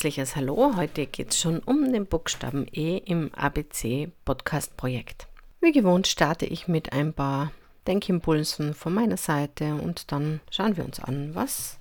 [0.00, 0.76] Herzliches Hallo.
[0.76, 5.26] Heute geht es schon um den Buchstaben E im ABC Podcast Projekt.
[5.60, 7.52] Wie gewohnt starte ich mit ein paar
[7.86, 11.80] Denkimpulsen von meiner Seite und dann schauen wir uns an, was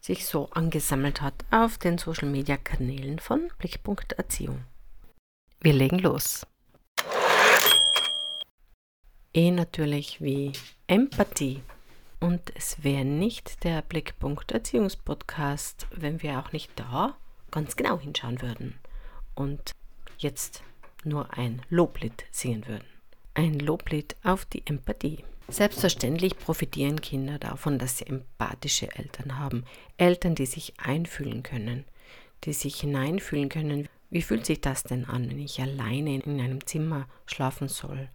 [0.00, 4.62] sich so angesammelt hat auf den Social Media Kanälen von Blickpunkt Erziehung.
[5.60, 6.46] Wir legen los.
[9.34, 10.52] E natürlich wie
[10.86, 11.60] Empathie.
[12.18, 17.16] Und es wäre nicht der Blickpunkt Erziehungspodcast, wenn wir auch nicht da
[17.50, 18.78] ganz genau hinschauen würden
[19.34, 19.72] und
[20.18, 20.62] jetzt
[21.04, 22.86] nur ein Loblied singen würden.
[23.34, 25.24] Ein Loblied auf die Empathie.
[25.48, 29.64] Selbstverständlich profitieren Kinder davon, dass sie empathische Eltern haben.
[29.96, 31.84] Eltern, die sich einfühlen können,
[32.44, 33.88] die sich hineinfühlen können.
[34.10, 38.08] Wie fühlt sich das denn an, wenn ich alleine in einem Zimmer schlafen soll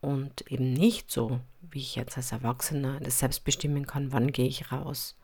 [0.00, 4.46] und eben nicht so, wie ich jetzt als Erwachsener das selbst bestimmen kann, wann gehe
[4.46, 5.16] ich raus.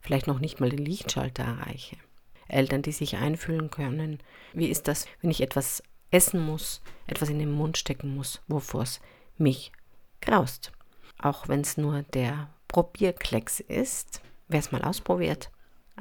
[0.00, 1.96] Vielleicht noch nicht mal den Lichtschalter erreiche.
[2.46, 4.18] Eltern, die sich einfühlen können.
[4.54, 8.82] Wie ist das, wenn ich etwas essen muss, etwas in den Mund stecken muss, wovor
[8.82, 9.00] es
[9.36, 9.72] mich
[10.20, 10.72] graust?
[11.18, 15.50] Auch wenn es nur der Probierklecks ist, wer es mal ausprobiert,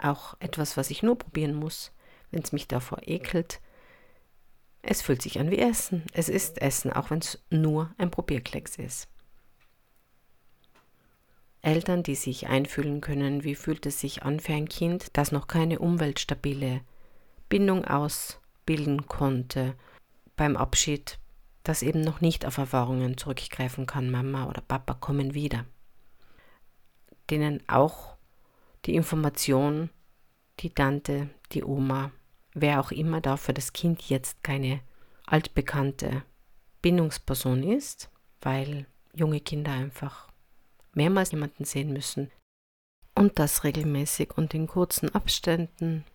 [0.02, 1.92] auch etwas, was ich nur probieren muss,
[2.32, 3.60] wenn es mich davor ekelt,
[4.88, 6.04] es fühlt sich an wie Essen.
[6.14, 9.10] Es ist Essen, auch wenn es nur ein Probierklecks ist.
[11.62, 15.48] Eltern, die sich einfühlen können, wie fühlt es sich an für ein Kind, das noch
[15.48, 16.82] keine umweltstabile
[17.50, 19.76] Bindung ausbilden konnte,
[20.38, 21.20] beim Abschied,
[21.64, 25.66] das eben noch nicht auf Erfahrungen zurückgreifen kann, Mama oder Papa kommen wieder,
[27.30, 28.16] denen auch
[28.86, 29.90] die Information,
[30.62, 32.12] die Tante, die Oma,
[32.62, 34.82] wer auch immer da für das Kind jetzt keine
[35.26, 36.24] altbekannte
[36.82, 38.10] Bindungsperson ist,
[38.42, 40.30] weil junge Kinder einfach
[40.94, 42.32] mehrmals jemanden sehen müssen
[43.16, 46.06] und das regelmäßig und in kurzen Abständen,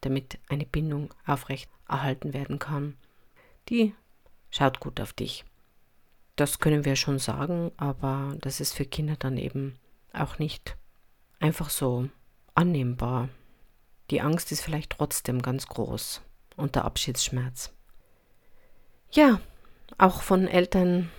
[0.00, 2.96] damit eine Bindung aufrecht erhalten werden kann.
[3.68, 3.94] Die
[4.50, 5.44] schaut gut auf dich.
[6.34, 9.78] Das können wir schon sagen, aber das ist für Kinder dann eben
[10.12, 10.76] auch nicht
[11.40, 12.08] einfach so
[12.54, 13.28] annehmbar.
[14.10, 16.22] Die Angst ist vielleicht trotzdem ganz groß
[16.56, 17.72] und der Abschiedsschmerz.
[19.10, 19.40] Ja,
[19.98, 21.10] auch von Eltern,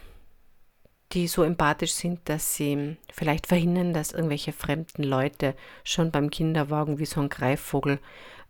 [1.14, 7.00] die so empathisch sind, dass sie vielleicht verhindern, dass irgendwelche fremden Leute schon beim Kinderwagen
[7.00, 8.00] wie so ein Greifvogel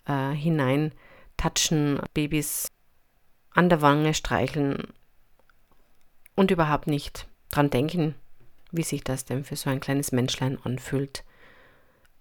[0.05, 0.91] äh, hinein
[1.37, 2.67] touchen, Babys
[3.51, 4.87] an der Wange streicheln
[6.35, 8.15] und überhaupt nicht dran denken,
[8.71, 11.23] wie sich das denn für so ein kleines Menschlein anfühlt.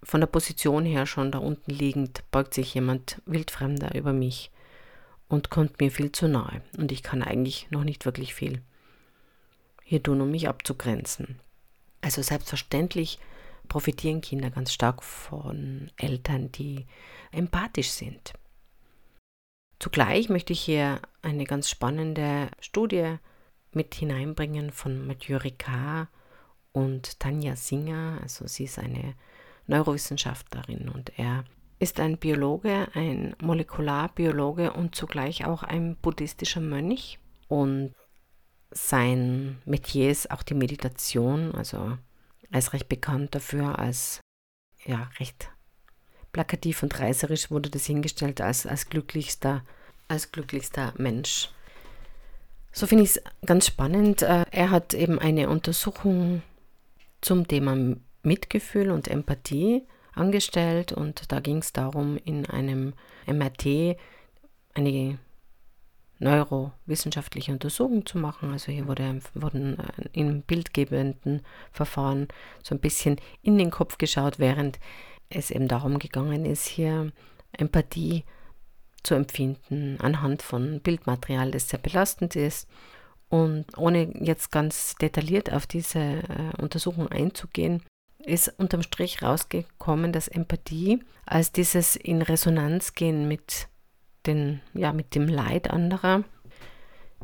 [0.03, 4.51] Von der Position her schon da unten liegend beugt sich jemand wildfremder über mich
[5.29, 8.63] und kommt mir viel zu nahe und ich kann eigentlich noch nicht wirklich viel
[9.83, 11.39] hier tun, um mich abzugrenzen.
[12.01, 13.19] Also selbstverständlich
[13.69, 16.87] profitieren Kinder ganz stark von Eltern, die
[17.33, 18.33] empathisch sind.
[19.79, 23.17] Zugleich möchte ich hier eine ganz spannende Studie
[23.73, 26.09] mit hineinbringen von Mathieu Ricard
[26.73, 28.19] und Tanja Singer.
[28.23, 29.15] Also sie ist eine
[29.67, 31.45] Neurowissenschaftlerin und er
[31.79, 37.19] ist ein Biologe, ein Molekularbiologe und zugleich auch ein buddhistischer Mönch.
[37.49, 37.95] Und
[38.71, 41.55] sein Metier ist auch die Meditation.
[41.55, 41.99] Also
[42.51, 44.21] er ist recht bekannt dafür als,
[44.85, 45.51] ja, recht
[46.33, 49.63] plakativ und reißerisch wurde das hingestellt als, als glücklichster,
[50.09, 51.51] als glücklichster Mensch.
[52.73, 54.23] So finde ich es ganz spannend.
[54.23, 56.43] Äh, er hat eben eine Untersuchung
[57.23, 62.95] zum Thema Mitgefühl und Empathie angestellt und da ging es darum, in einem
[63.27, 63.97] MRT
[64.75, 65.19] eine
[66.19, 68.53] neurowissenschaftliche Untersuchung zu machen.
[68.53, 71.43] Also hier wurde, wurden äh, in bildgebenden
[71.73, 72.29] Verfahren
[72.63, 74.79] so ein bisschen in den Kopf geschaut, während
[75.29, 77.13] es eben darum gegangen ist, hier
[77.53, 78.25] Empathie
[79.03, 82.69] zu empfinden anhand von Bildmaterial, das sehr belastend ist.
[83.29, 86.23] Und ohne jetzt ganz detailliert auf diese äh,
[86.61, 87.83] Untersuchung einzugehen,
[88.27, 93.69] ist unterm Strich rausgekommen, dass Empathie als dieses in Resonanz gehen mit,
[94.27, 96.25] den, ja, mit dem Leid anderer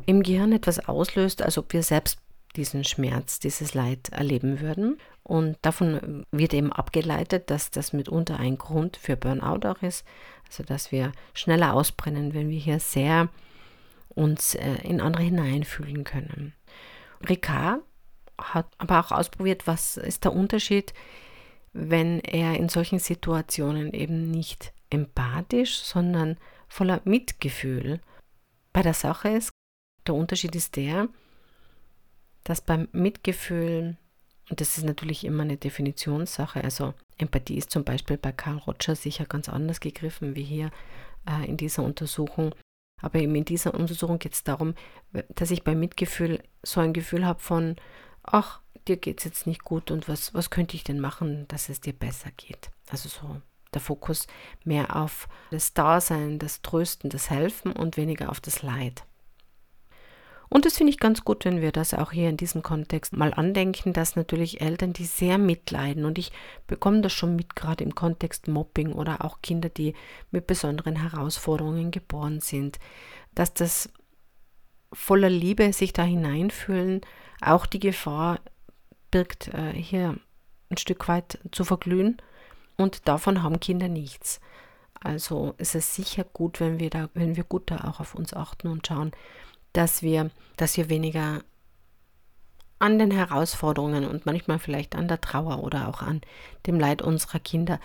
[0.05, 2.19] im Gehirn etwas auslöst, als ob wir selbst
[2.55, 4.97] diesen Schmerz, dieses Leid erleben würden.
[5.23, 10.05] Und davon wird eben abgeleitet, dass das mitunter ein Grund für Burnout auch ist,
[10.47, 13.29] Also dass wir schneller ausbrennen, wenn wir hier sehr
[14.09, 16.53] uns äh, in andere hineinfühlen können.
[17.27, 17.81] Ricard
[18.43, 20.93] hat aber auch ausprobiert, was ist der Unterschied,
[21.73, 26.37] wenn er in solchen Situationen eben nicht empathisch, sondern
[26.67, 27.99] voller Mitgefühl
[28.71, 29.49] bei der Sache ist.
[30.05, 31.07] Der Unterschied ist der,
[32.43, 33.97] dass beim Mitgefühl,
[34.49, 38.95] und das ist natürlich immer eine Definitionssache, also Empathie ist zum Beispiel bei Carl Roger
[38.95, 40.71] sicher ganz anders gegriffen wie hier
[41.27, 42.53] äh, in dieser Untersuchung.
[43.01, 44.75] Aber eben in dieser Untersuchung geht es darum,
[45.35, 47.75] dass ich beim Mitgefühl so ein Gefühl habe von,
[48.23, 51.69] ach, dir geht es jetzt nicht gut und was, was könnte ich denn machen, dass
[51.69, 52.71] es dir besser geht.
[52.89, 53.41] Also so
[53.73, 54.27] der Fokus
[54.63, 59.03] mehr auf das Dasein, das Trösten, das Helfen und weniger auf das Leid.
[60.49, 63.33] Und das finde ich ganz gut, wenn wir das auch hier in diesem Kontext mal
[63.33, 66.31] andenken, dass natürlich Eltern, die sehr mitleiden, und ich
[66.67, 69.95] bekomme das schon mit, gerade im Kontext Mobbing oder auch Kinder, die
[70.29, 72.77] mit besonderen Herausforderungen geboren sind,
[73.33, 73.89] dass das
[74.91, 77.01] voller Liebe sich da hineinfühlen,
[77.51, 78.39] auch die Gefahr
[79.11, 80.17] birgt, äh, hier
[80.69, 82.17] ein Stück weit zu verglühen.
[82.77, 84.41] Und davon haben Kinder nichts.
[84.99, 88.33] Also ist es sicher gut, wenn wir da, wenn wir gut da auch auf uns
[88.33, 89.11] achten und schauen,
[89.73, 91.41] dass wir, dass wir weniger
[92.79, 96.21] an den Herausforderungen und manchmal vielleicht an der Trauer oder auch an
[96.67, 97.79] dem Leid unserer Kinder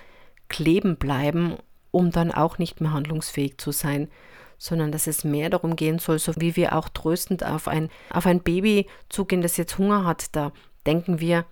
[0.49, 1.57] kleben bleiben,
[1.91, 4.09] um dann auch nicht mehr handlungsfähig zu sein,
[4.59, 8.27] sondern dass es mehr darum gehen soll, so wie wir auch tröstend auf ein, auf
[8.27, 10.53] ein Baby zugehen, das jetzt Hunger hat, da
[10.85, 11.47] denken wir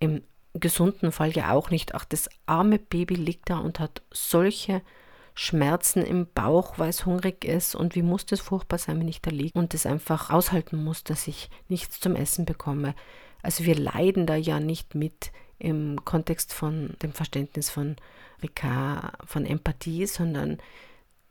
[0.00, 0.22] im
[0.54, 4.82] gesunden Fall ja auch nicht, ach, das arme Baby liegt da und hat solche
[5.34, 9.22] Schmerzen im Bauch, weil es hungrig ist und wie muss das furchtbar sein, wenn ich
[9.22, 12.94] da liege und das einfach aushalten muss, dass ich nichts zum Essen bekomme.
[13.40, 17.96] Also wir leiden da ja nicht mit im Kontext von dem Verständnis von
[18.42, 20.58] Ricard, von Empathie, sondern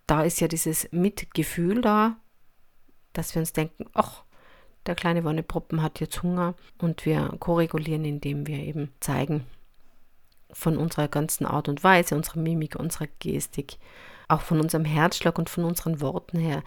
[0.08, 2.18] da ist ja dieses Mitgefühl da,
[3.14, 4.24] dass wir uns denken, ach,
[4.86, 9.46] der kleine Wonneproppen hat jetzt Hunger und wir koregulieren, indem wir eben zeigen,
[10.52, 13.78] von unserer ganzen Art und Weise, unserer Mimik, unserer Gestik,
[14.30, 16.64] auch von unserem Herzschlag und von unseren Worten her,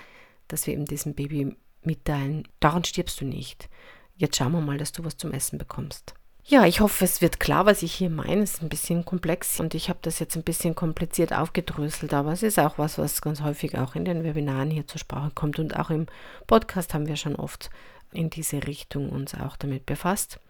[0.48, 3.70] dass wir eben diesem Baby mitteilen, daran stirbst du nicht.
[4.16, 6.14] Jetzt schauen wir mal, dass du was zum Essen bekommst.
[6.50, 8.42] Ja, ich hoffe, es wird klar, was ich hier meine.
[8.42, 12.32] Es ist ein bisschen komplex und ich habe das jetzt ein bisschen kompliziert aufgedröselt, aber
[12.32, 15.60] es ist auch was, was ganz häufig auch in den Webinaren hier zur Sprache kommt
[15.60, 16.06] und auch im
[16.48, 17.70] Podcast haben wir schon oft
[18.10, 20.40] in diese Richtung uns auch damit befasst.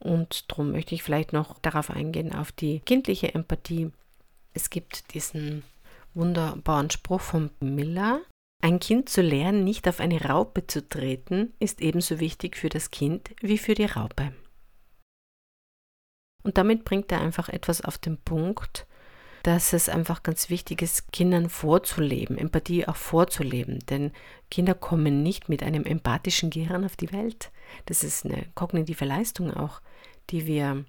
[0.00, 3.92] Und darum möchte ich vielleicht noch darauf eingehen, auf die kindliche Empathie.
[4.54, 5.62] Es gibt diesen
[6.14, 8.22] wunderbaren Spruch von Miller.
[8.60, 12.90] Ein Kind zu lernen, nicht auf eine Raupe zu treten, ist ebenso wichtig für das
[12.90, 14.32] Kind wie für die Raupe.
[16.42, 18.86] Und damit bringt er einfach etwas auf den Punkt,
[19.42, 23.78] dass es einfach ganz wichtig ist, Kindern vorzuleben, Empathie auch vorzuleben.
[23.88, 24.12] Denn
[24.50, 27.50] Kinder kommen nicht mit einem empathischen Gehirn auf die Welt.
[27.86, 29.80] Das ist eine kognitive Leistung auch,
[30.30, 30.84] die wir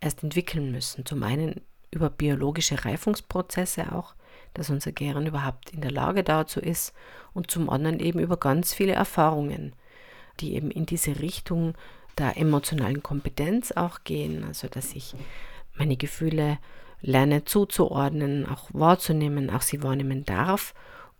[0.00, 1.04] erst entwickeln müssen.
[1.06, 1.60] Zum einen
[1.90, 4.14] über biologische Reifungsprozesse auch,
[4.54, 6.92] dass unser Gehirn überhaupt in der Lage dazu ist
[7.32, 9.74] und zum anderen eben über ganz viele Erfahrungen,
[10.40, 11.74] die eben in diese Richtung
[12.18, 15.14] der emotionalen Kompetenz auch gehen, also dass ich
[15.76, 16.58] meine Gefühle
[17.00, 20.74] lerne zuzuordnen, auch wahrzunehmen, auch sie wahrnehmen darf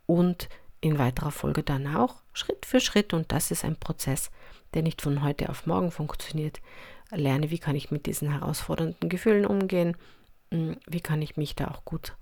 [0.06, 0.48] und
[0.80, 4.30] in weiterer Folge dann auch Schritt für Schritt, und das ist ein Prozess,
[4.74, 6.60] der nicht von heute auf morgen funktioniert,
[7.10, 9.96] lerne, wie kann ich mit diesen herausfordernden Gefühlen umgehen,
[10.52, 12.14] hm, wie kann ich mich da auch gut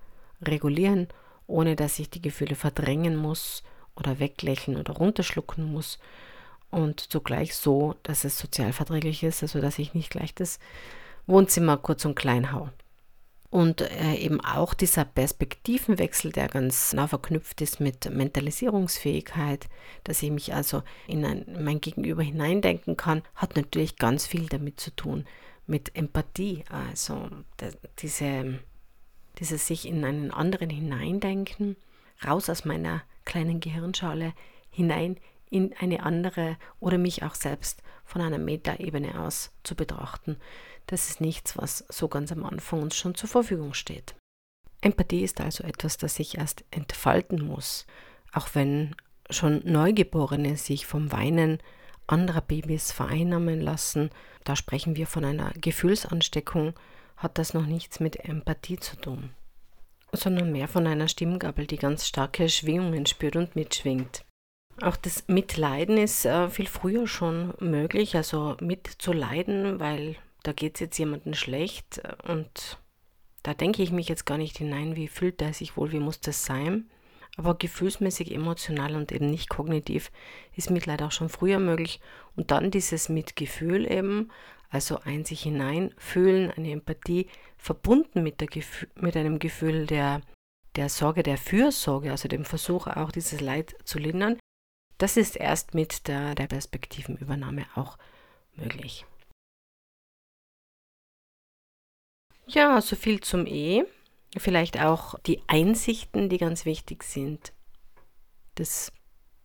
[0.42, 1.08] regulieren,
[1.46, 3.62] ohne dass ich die Gefühle verdrängen muss
[3.94, 5.98] oder weglächeln oder runterschlucken muss
[6.70, 10.58] und zugleich so, dass es sozial verträglich ist, also dass ich nicht gleich das
[11.26, 12.70] Wohnzimmer kurz und klein hau.
[13.49, 19.68] Und äh, eben auch dieser Perspektivenwechsel, der ganz nah verknüpft ist mit Mentalisierungsfähigkeit,
[20.04, 24.80] dass ich mich also in ein, mein Gegenüber hineindenken kann, hat natürlich ganz viel damit
[24.80, 25.25] zu tun,
[25.66, 26.64] mit Empathie.
[26.68, 27.28] Also
[28.00, 28.58] diese,
[29.38, 31.76] dieses sich in einen anderen hineindenken,
[32.26, 34.32] raus aus meiner kleinen Gehirnschale
[34.70, 35.16] hinein
[35.50, 40.36] in eine andere oder mich auch selbst von einer Metaebene aus zu betrachten.
[40.86, 44.14] Das ist nichts, was so ganz am Anfang uns schon zur Verfügung steht.
[44.80, 47.86] Empathie ist also etwas, das sich erst entfalten muss,
[48.32, 48.94] auch wenn
[49.30, 51.58] schon Neugeborene sich vom Weinen
[52.06, 54.10] anderer Babys vereinnahmen lassen.
[54.44, 56.74] Da sprechen wir von einer Gefühlsansteckung,
[57.16, 59.30] hat das noch nichts mit Empathie zu tun,
[60.12, 64.25] sondern mehr von einer Stimmgabel, die ganz starke Schwingungen spürt und mitschwingt.
[64.83, 70.80] Auch das Mitleiden ist äh, viel früher schon möglich, also mitzuleiden, weil da geht es
[70.80, 72.78] jetzt jemandem schlecht äh, und
[73.42, 76.21] da denke ich mich jetzt gar nicht hinein, wie fühlt er sich wohl, wie muss
[76.21, 76.90] das sein.
[77.37, 80.11] Aber gefühlsmäßig, emotional und eben nicht kognitiv
[80.56, 82.00] ist Mitleid auch schon früher möglich.
[82.35, 84.33] Und dann dieses Mitgefühl eben,
[84.68, 88.49] also ein sich hineinfühlen, eine Empathie, verbunden mit, der
[88.97, 90.23] mit einem Gefühl der,
[90.75, 94.38] der Sorge, der Fürsorge, also dem Versuch auch dieses Leid zu lindern,
[94.98, 97.98] das ist erst mit der, der Perspektivenübernahme auch
[98.54, 99.04] möglich.
[102.46, 103.84] Ja, so viel zum E.
[104.36, 107.52] Vielleicht auch die Einsichten, die ganz wichtig sind.
[108.54, 108.92] Das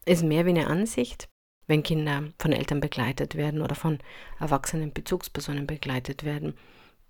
[0.06, 1.28] ist mehr wie eine Ansicht,
[1.68, 4.00] wenn Kinder von Eltern begleitet werden oder von
[4.40, 6.58] erwachsenen Bezugspersonen begleitet werden,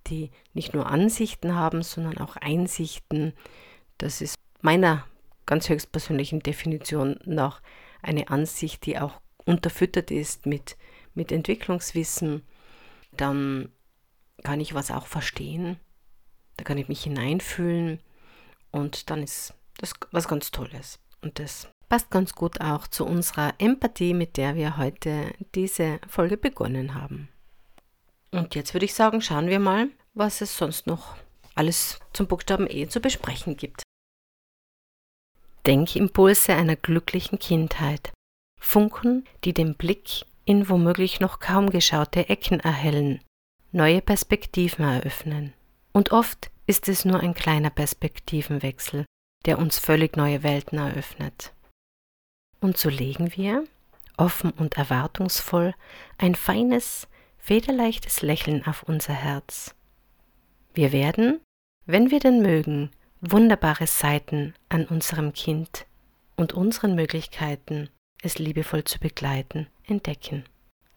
[0.06, 3.32] die nicht nur Ansichten haben, sondern auch Einsichten.
[3.98, 5.06] Das ist meiner
[5.46, 7.60] ganz höchstpersönlichen Definition nach
[8.02, 10.76] eine Ansicht, die auch unterfüttert ist mit,
[11.14, 12.42] mit Entwicklungswissen.
[13.16, 13.70] Dann
[14.42, 15.78] kann ich was auch verstehen,
[16.56, 18.00] da kann ich mich hineinfühlen
[18.70, 20.98] und dann ist das was ganz Tolles.
[21.20, 26.36] Und das passt ganz gut auch zu unserer Empathie, mit der wir heute diese Folge
[26.36, 27.28] begonnen haben.
[28.30, 31.16] Und jetzt würde ich sagen, schauen wir mal, was es sonst noch
[31.54, 33.82] alles zum Buchstaben E zu besprechen gibt.
[35.66, 38.12] Denkimpulse einer glücklichen Kindheit.
[38.60, 43.20] Funken, die den Blick in womöglich noch kaum geschaute Ecken erhellen
[43.72, 45.54] neue Perspektiven eröffnen.
[45.92, 49.06] Und oft ist es nur ein kleiner Perspektivenwechsel,
[49.46, 51.52] der uns völlig neue Welten eröffnet.
[52.60, 53.64] Und so legen wir,
[54.16, 55.74] offen und erwartungsvoll,
[56.18, 59.74] ein feines, federleichtes Lächeln auf unser Herz.
[60.74, 61.40] Wir werden,
[61.86, 62.90] wenn wir denn mögen,
[63.22, 65.86] wunderbare Seiten an unserem Kind
[66.36, 67.88] und unseren Möglichkeiten,
[68.20, 70.44] es liebevoll zu begleiten, entdecken.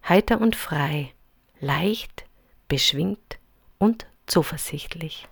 [0.08, 1.14] Heiter und frei,
[1.60, 2.26] leicht,
[2.68, 3.38] beschwingt
[3.78, 5.28] und zuversichtlich.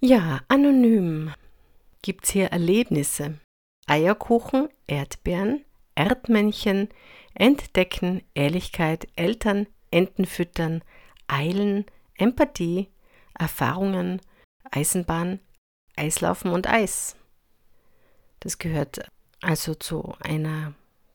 [0.00, 1.32] Ja, anonym
[2.02, 3.38] gibt's hier Erlebnisse.
[3.86, 6.88] Eierkuchen, Erdbeeren, Erdmännchen,
[7.34, 10.82] Entdecken, Ehrlichkeit, Eltern, Enten füttern,
[11.26, 12.88] Eilen, Empathie,
[13.38, 14.20] Erfahrungen,
[14.70, 15.40] Eisenbahn,
[15.96, 17.16] Eislaufen und Eis.
[18.40, 19.00] Das gehört
[19.40, 20.74] also zu einer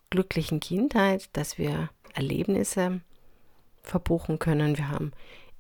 [0.10, 3.02] glücklichen Kindheit, dass wir Erlebnisse
[3.84, 4.78] verbuchen können.
[4.78, 5.12] Wir haben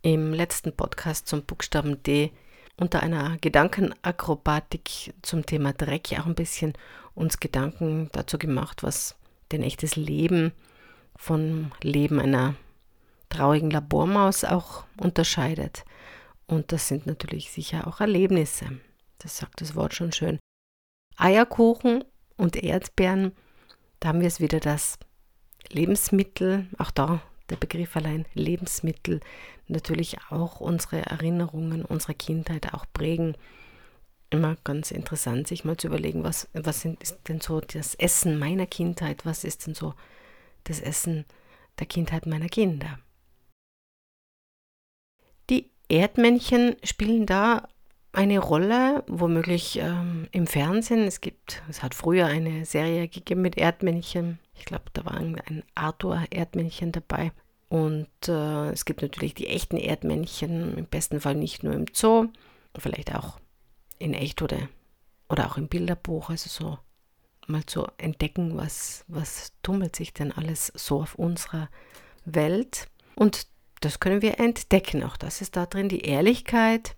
[0.01, 2.31] im letzten Podcast zum Buchstaben D
[2.77, 6.73] unter einer Gedankenakrobatik zum Thema Dreck auch ein bisschen
[7.13, 9.15] uns Gedanken dazu gemacht, was
[9.51, 10.51] denn echtes Leben
[11.15, 12.55] von Leben einer
[13.29, 15.85] traurigen Labormaus auch unterscheidet.
[16.47, 18.65] Und das sind natürlich sicher auch Erlebnisse.
[19.19, 20.39] Das sagt das Wort schon schön.
[21.17, 22.03] Eierkuchen
[22.37, 23.31] und Erdbeeren,
[23.99, 24.99] da haben wir es wieder das
[25.69, 29.19] Lebensmittel, auch da der Begriff allein Lebensmittel,
[29.67, 33.35] natürlich auch unsere Erinnerungen, unsere Kindheit auch prägen.
[34.29, 38.65] Immer ganz interessant, sich mal zu überlegen, was, was ist denn so das Essen meiner
[38.65, 39.93] Kindheit, was ist denn so
[40.63, 41.25] das Essen
[41.79, 42.99] der Kindheit meiner Kinder.
[45.49, 47.67] Die Erdmännchen spielen da
[48.15, 51.03] eine Rolle, womöglich ähm, im Fernsehen.
[51.03, 54.39] Es gibt, es hat früher eine Serie gegeben mit Erdmännchen.
[54.55, 57.31] Ich glaube, da war ein Arthur-Erdmännchen dabei.
[57.67, 62.27] Und äh, es gibt natürlich die echten Erdmännchen, im besten Fall nicht nur im Zoo,
[62.77, 63.39] vielleicht auch
[63.99, 64.69] in echt oder,
[65.29, 66.29] oder auch im Bilderbuch.
[66.29, 66.79] Also so
[67.47, 71.69] mal zu entdecken, was, was tummelt sich denn alles so auf unserer
[72.23, 72.87] Welt.
[73.15, 73.47] Und
[73.81, 75.03] das können wir entdecken.
[75.03, 76.95] Auch das ist da drin, die Ehrlichkeit,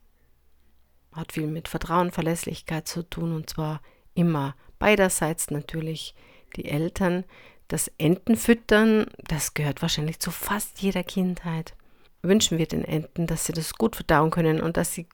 [1.17, 3.81] hat viel mit Vertrauen, Verlässlichkeit zu tun und zwar
[4.13, 6.15] immer beiderseits natürlich
[6.55, 7.25] die Eltern.
[7.67, 11.75] Das Entenfüttern, das gehört wahrscheinlich zu fast jeder Kindheit.
[12.21, 15.07] Wünschen wir den Enten, dass sie das gut verdauen können und dass sie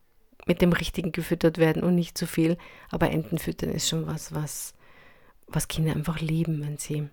[0.46, 2.58] mit dem Richtigen gefüttert werden und nicht zu viel.
[2.90, 4.74] Aber Entenfüttern ist schon was, was,
[5.48, 7.10] was Kinder einfach lieben, wenn sie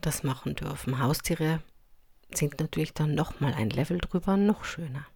[0.00, 0.98] das machen dürfen.
[0.98, 1.62] Haustiere
[2.32, 5.06] sind natürlich dann nochmal ein Level drüber noch schöner,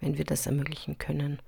[0.00, 1.40] wenn wir das ermöglichen können.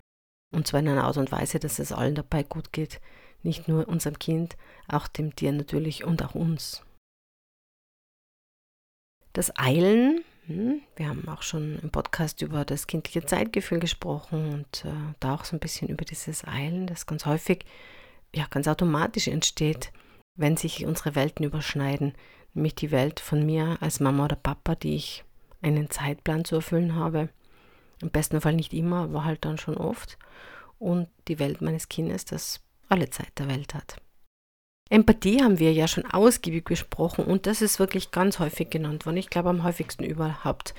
[0.51, 3.01] Und zwar in einer Art und Weise, dass es allen dabei gut geht.
[3.43, 4.57] Nicht nur unserem Kind,
[4.89, 6.83] auch dem Tier natürlich und auch uns.
[9.33, 14.85] Das Eilen, hm, wir haben auch schon im Podcast über das kindliche Zeitgefühl gesprochen und
[14.85, 17.65] äh, da auch so ein bisschen über dieses Eilen, das ganz häufig,
[18.35, 19.93] ja, ganz automatisch entsteht,
[20.35, 22.15] wenn sich unsere Welten überschneiden.
[22.55, 25.25] Nämlich die Welt von mir als Mama oder Papa, die ich
[25.63, 27.29] einen Zeitplan zu erfüllen habe
[28.03, 30.19] im besten Fall nicht immer, aber halt dann schon oft.
[30.79, 33.97] Und die Welt meines Kindes, das alle Zeit der Welt hat.
[34.91, 39.19] Empathie haben wir ja schon ausgiebig besprochen und das ist wirklich ganz häufig genannt worden.
[39.19, 40.75] Ich glaube am häufigsten überhaupt.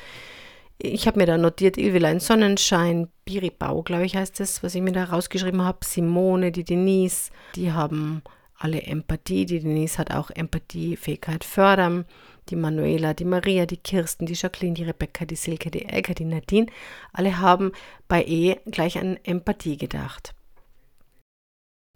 [0.79, 4.93] Ich habe mir da notiert, Ilvilein Sonnenschein, Biribau, glaube ich, heißt das, was ich mir
[4.93, 8.23] da rausgeschrieben habe, Simone, die Denise, die haben
[8.59, 9.45] alle Empathie.
[9.45, 12.05] Die Denise hat auch Empathiefähigkeit fördern.
[12.49, 16.25] Die Manuela, die Maria, die Kirsten, die Jacqueline, die Rebecca, die Silke, die Elke, die
[16.25, 16.67] Nadine,
[17.13, 17.71] alle haben
[18.07, 20.33] bei E gleich an Empathie gedacht.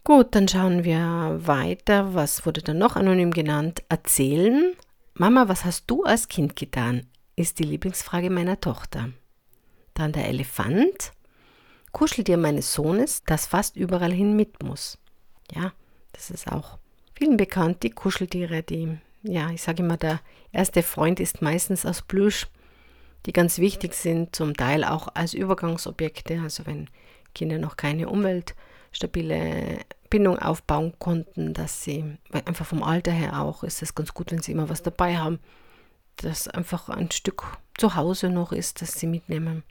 [0.03, 2.13] Gut, dann schauen wir weiter.
[2.13, 3.83] Was wurde dann noch anonym genannt?
[3.87, 4.73] Erzählen.
[5.13, 7.07] Mama, was hast du als Kind getan?
[7.35, 9.09] Ist die Lieblingsfrage meiner Tochter.
[9.93, 11.13] Dann der Elefant.
[11.93, 14.97] Kuscheltier meines Sohnes, das fast überall hin mit muss.
[15.53, 15.71] Ja,
[16.11, 16.79] das ist auch
[17.13, 20.19] vielen bekannt, die Kuscheltiere, die, ja, ich sage immer, der
[20.51, 22.47] erste Freund ist meistens aus Plüsch,
[23.25, 26.89] die ganz wichtig sind, zum Teil auch als Übergangsobjekte, also wenn
[27.33, 28.55] Kinder noch keine Umwelt
[28.91, 34.31] stabile Bindung aufbauen konnten, dass sie, einfach vom Alter her auch, ist es ganz gut,
[34.31, 35.39] wenn sie immer was dabei haben,
[36.17, 37.43] dass einfach ein Stück
[37.75, 39.63] zu Hause noch ist, das sie mitnehmen.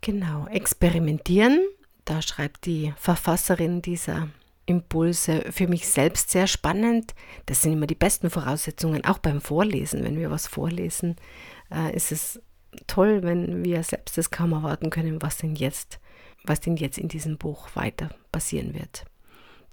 [0.00, 1.60] Genau, experimentieren,
[2.04, 4.28] da schreibt die Verfasserin dieser
[4.66, 7.14] Impulse für mich selbst sehr spannend.
[7.46, 10.04] Das sind immer die besten Voraussetzungen, auch beim Vorlesen.
[10.04, 11.16] Wenn wir was vorlesen,
[11.72, 12.40] äh, ist es
[12.86, 16.00] toll, wenn wir selbst es kaum erwarten können, was denn jetzt
[16.48, 19.04] was denn jetzt in diesem Buch weiter passieren wird.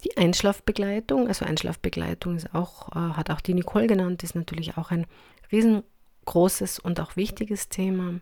[0.04, 4.92] Die Einschlafbegleitung, also Einschlafbegleitung ist auch, äh, hat auch die Nicole genannt, ist natürlich auch
[4.92, 5.06] ein
[5.52, 8.20] riesengroßes und auch wichtiges Thema.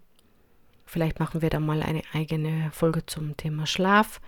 [0.85, 4.21] Vielleicht machen wir da mal eine eigene Folge zum Thema Schlaf.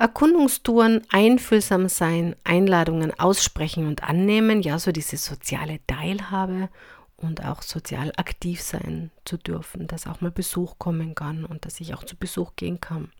[0.00, 6.70] Erkundungstouren, einfühlsam sein, Einladungen aussprechen und annehmen, ja, so diese soziale Teilhabe
[7.16, 11.80] und auch sozial aktiv sein zu dürfen, dass auch mal Besuch kommen kann und dass
[11.80, 13.12] ich auch zu Besuch gehen kann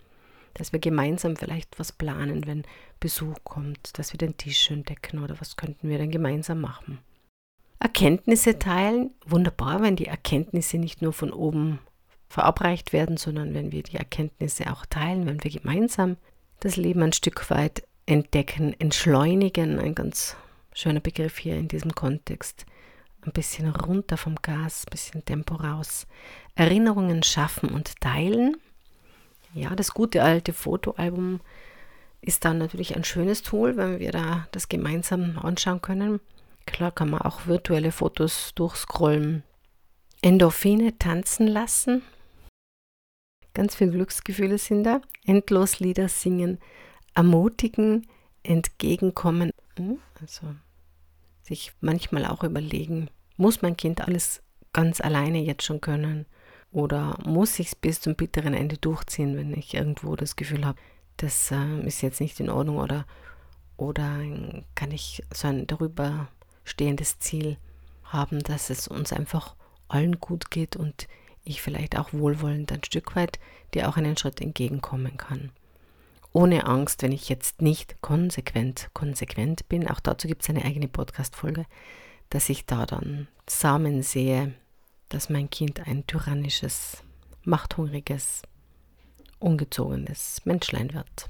[0.54, 2.64] dass wir gemeinsam vielleicht was planen, wenn
[2.98, 6.98] Besuch kommt, dass wir den Tisch schön decken oder was könnten wir dann gemeinsam machen.
[7.78, 11.78] Erkenntnisse teilen, wunderbar, wenn die Erkenntnisse nicht nur von oben
[12.28, 16.16] verabreicht werden, sondern wenn wir die Erkenntnisse auch teilen, wenn wir gemeinsam
[16.60, 20.36] das Leben ein Stück weit entdecken, entschleunigen, ein ganz
[20.72, 22.66] schöner Begriff hier in diesem Kontext.
[23.22, 26.06] Ein bisschen runter vom Gas, ein bisschen Tempo raus.
[26.54, 28.56] Erinnerungen schaffen und teilen,
[29.52, 31.40] ja, das gute alte Fotoalbum
[32.20, 36.20] ist dann natürlich ein schönes Tool, wenn wir da das gemeinsam anschauen können.
[36.66, 39.42] Klar kann man auch virtuelle Fotos durchscrollen.
[40.22, 42.02] Endorphine tanzen lassen.
[43.54, 45.00] Ganz viele Glücksgefühle sind da.
[45.30, 46.58] Endlos Lieder singen,
[47.14, 48.08] ermutigen,
[48.42, 49.52] entgegenkommen.
[49.76, 49.98] Hm?
[50.20, 50.42] Also
[51.42, 56.26] sich manchmal auch überlegen, muss mein Kind alles ganz alleine jetzt schon können?
[56.72, 60.80] Oder muss ich es bis zum bitteren Ende durchziehen, wenn ich irgendwo das Gefühl habe,
[61.16, 63.06] das äh, ist jetzt nicht in Ordnung oder,
[63.76, 64.18] oder
[64.74, 66.26] kann ich so ein darüber
[66.64, 67.56] stehendes Ziel
[68.02, 69.54] haben, dass es uns einfach
[69.86, 71.06] allen gut geht und
[71.44, 73.38] ich vielleicht auch wohlwollend ein Stück weit
[73.74, 75.50] dir auch einen Schritt entgegenkommen kann.
[76.32, 80.88] Ohne Angst, wenn ich jetzt nicht konsequent, konsequent bin, auch dazu gibt es eine eigene
[80.88, 81.66] Podcast-Folge,
[82.28, 84.54] dass ich da dann Samen sehe,
[85.08, 87.02] dass mein Kind ein tyrannisches,
[87.42, 88.42] machthungriges,
[89.40, 91.28] ungezogenes Menschlein wird.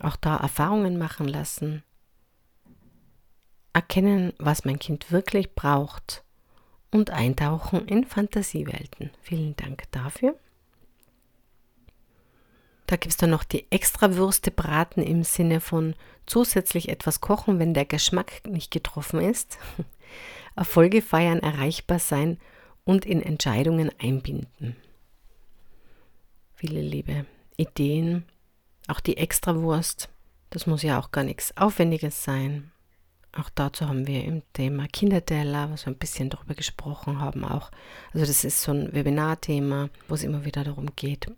[0.00, 1.82] Auch da Erfahrungen machen lassen,
[3.74, 6.24] erkennen, was mein Kind wirklich braucht
[6.90, 9.10] und eintauchen in Fantasiewelten.
[9.22, 10.36] Vielen Dank dafür.
[12.86, 15.94] Da gibt es dann noch die Extrawürste braten im Sinne von
[16.26, 19.58] zusätzlich etwas kochen, wenn der Geschmack nicht getroffen ist.
[20.56, 22.38] Erfolge feiern, erreichbar sein
[22.84, 24.74] und in Entscheidungen einbinden.
[26.54, 27.26] Viele liebe
[27.56, 28.24] Ideen,
[28.88, 30.08] auch die Extrawurst,
[30.50, 32.72] das muss ja auch gar nichts Aufwendiges sein.
[33.32, 37.70] Auch dazu haben wir im Thema Kinderteller, was wir ein bisschen darüber gesprochen haben, auch.
[38.12, 41.30] Also das ist so ein Webinarthema, wo es immer wieder darum geht,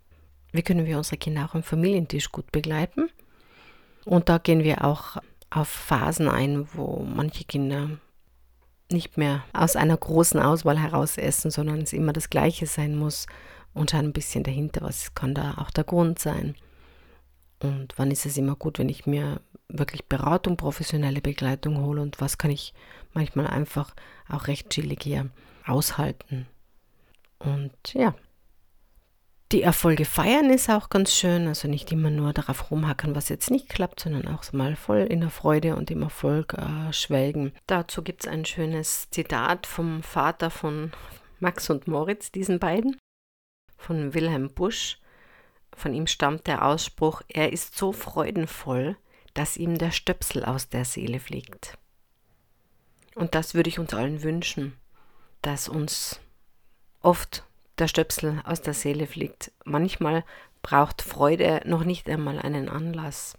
[0.52, 3.08] wie können wir unsere Kinder auch am Familientisch gut begleiten.
[4.04, 5.18] Und da gehen wir auch
[5.50, 7.90] auf Phasen ein, wo manche Kinder
[8.90, 13.26] nicht mehr aus einer großen Auswahl heraus essen, sondern es immer das Gleiche sein muss
[13.74, 16.54] und ein bisschen dahinter, was kann da auch der Grund sein.
[17.62, 19.40] Und wann ist es immer gut, wenn ich mir
[19.72, 22.74] wirklich Beratung, professionelle Begleitung hole und was kann ich
[23.12, 23.94] manchmal einfach
[24.28, 25.30] auch recht chillig hier
[25.66, 26.46] aushalten.
[27.38, 28.14] Und ja,
[29.52, 33.50] die Erfolge feiern ist auch ganz schön, also nicht immer nur darauf rumhacken, was jetzt
[33.50, 37.52] nicht klappt, sondern auch mal voll in der Freude und im Erfolg äh, schwelgen.
[37.66, 40.92] Dazu gibt es ein schönes Zitat vom Vater von
[41.38, 42.96] Max und Moritz, diesen beiden,
[43.76, 44.98] von Wilhelm Busch.
[45.74, 48.96] Von ihm stammt der Ausspruch, er ist so freudenvoll,
[49.34, 51.78] dass ihm der Stöpsel aus der Seele fliegt.
[53.14, 54.76] Und das würde ich uns allen wünschen,
[55.42, 56.20] dass uns
[57.00, 57.44] oft
[57.78, 59.52] der Stöpsel aus der Seele fliegt.
[59.64, 60.24] Manchmal
[60.62, 63.36] braucht Freude noch nicht einmal einen Anlass.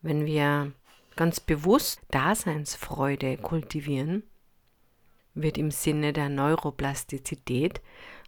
[0.00, 0.72] Wenn wir
[1.16, 4.22] ganz bewusst Daseinsfreude kultivieren,
[5.34, 7.80] wird im Sinne der Neuroplastizität,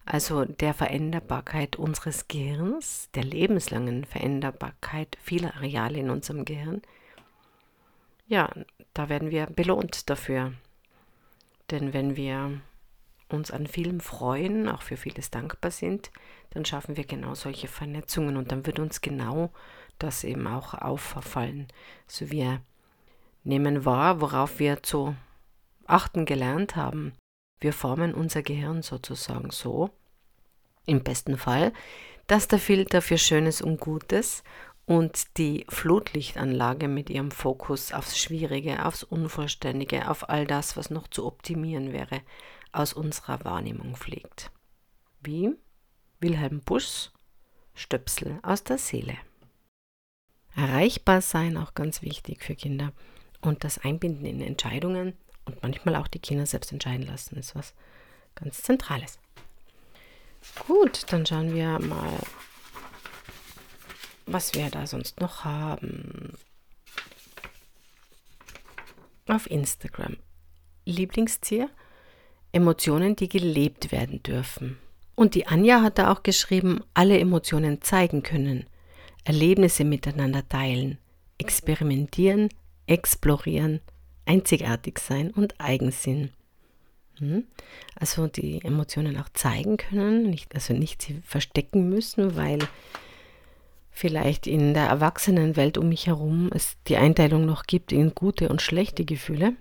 [0.05, 6.83] also der Veränderbarkeit unseres Gehirns, der lebenslangen Veränderbarkeit vieler Areale in unserem Gehirn,
[8.27, 8.51] ja,
[8.95, 10.53] da werden wir belohnt dafür.
[11.71, 12.61] Denn wenn wir
[13.29, 16.11] uns an vielem freuen, auch für vieles dankbar sind,
[16.51, 19.51] dann schaffen wir genau solche Vernetzungen und dann wird uns genau
[19.99, 21.69] das eben auch auffallen.
[22.07, 22.61] So wir
[23.43, 25.17] nehmen wahr, worauf wir zu
[25.87, 27.13] achten gelernt haben.
[27.65, 29.89] Wir formen unser Gehirn sozusagen so,
[30.85, 31.73] im besten Fall,
[32.27, 34.45] dass der Filter für Schönes und Gutes
[34.85, 41.09] und die Flutlichtanlage mit ihrem Fokus aufs Schwierige, aufs Unvollständige, auf all das, was noch
[41.09, 42.21] zu optimieren wäre,
[42.73, 44.51] aus unserer Wahrnehmung fliegt.
[45.23, 45.57] Wie
[46.21, 47.13] Wilhelm Buschs
[47.73, 49.17] Stöpsel aus der Seele.
[50.55, 52.93] Erreichbar sein auch ganz wichtig für Kinder
[53.41, 57.75] und das Einbinden in Entscheidungen und manchmal auch die Kinder selbst entscheiden lassen ist was
[58.35, 59.19] ganz Zentrales.
[60.67, 62.19] Gut, dann schauen wir mal,
[64.27, 66.35] was wir da sonst noch haben.
[69.27, 70.17] Auf Instagram.
[70.85, 71.71] Lieblingstier?
[72.53, 74.79] Emotionen, die gelebt werden dürfen.
[75.17, 78.67] Und die Anja hat da auch geschrieben, alle Emotionen zeigen können,
[79.25, 80.99] Erlebnisse miteinander teilen,
[81.39, 82.49] experimentieren,
[82.87, 83.81] explorieren,
[84.27, 86.31] einzigartig sein und Eigensinn.
[87.19, 87.45] Hm?
[87.95, 92.59] Also die Emotionen auch zeigen können, nicht, also nicht sie verstecken müssen, weil
[93.91, 98.61] vielleicht in der Erwachsenenwelt um mich herum es die Einteilung noch gibt in gute und
[98.61, 99.55] schlechte Gefühle,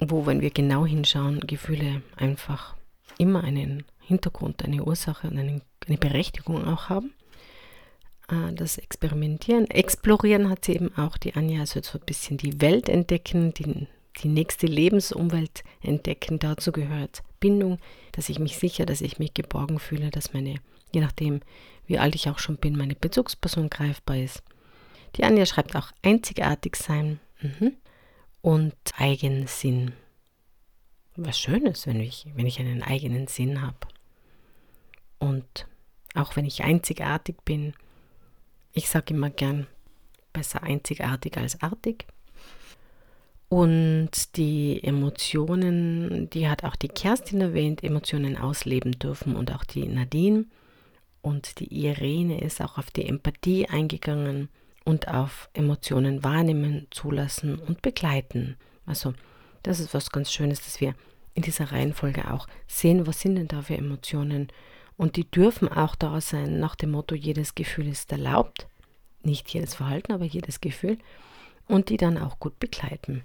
[0.00, 2.74] wo, wenn wir genau hinschauen, Gefühle einfach
[3.18, 7.12] immer einen Hintergrund, eine Ursache und eine, eine Berechtigung auch haben.
[8.28, 12.60] Äh, das Experimentieren, Explorieren hat sie eben auch die Anja, also so ein bisschen die
[12.60, 13.86] Welt entdecken, die,
[14.22, 16.38] die nächste Lebensumwelt entdecken.
[16.38, 17.78] Dazu gehört Bindung,
[18.12, 20.56] dass ich mich sicher, dass ich mich geborgen fühle, dass meine,
[20.92, 21.40] je nachdem,
[21.86, 24.42] wie alt ich auch schon bin, meine Bezugsperson greifbar ist.
[25.16, 27.76] Die Anja schreibt auch einzigartig sein mhm.
[28.42, 29.92] und Eigensinn.
[31.16, 33.78] Was Schönes, wenn ich, wenn ich einen eigenen Sinn habe.
[35.18, 35.66] Und
[36.14, 37.72] auch wenn ich einzigartig bin,
[38.78, 39.66] ich sage immer gern,
[40.32, 42.06] besser einzigartig als artig.
[43.48, 49.86] Und die Emotionen, die hat auch die Kerstin erwähnt, Emotionen ausleben dürfen und auch die
[49.86, 50.44] Nadine.
[51.22, 54.48] Und die Irene ist auch auf die Empathie eingegangen
[54.84, 58.56] und auf Emotionen wahrnehmen, zulassen und begleiten.
[58.86, 59.12] Also
[59.62, 60.94] das ist was ganz Schönes, dass wir
[61.34, 64.48] in dieser Reihenfolge auch sehen, was sind denn da für Emotionen.
[64.98, 68.66] Und die dürfen auch da sein, nach dem Motto, jedes Gefühl ist erlaubt.
[69.22, 70.98] Nicht jedes Verhalten, aber jedes Gefühl.
[71.66, 73.24] Und die dann auch gut begleiten.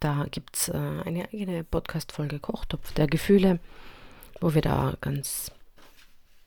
[0.00, 3.60] Da gibt es äh, eine eigene Podcast-Folge Kochtopf der Gefühle,
[4.40, 5.52] wo wir da ganz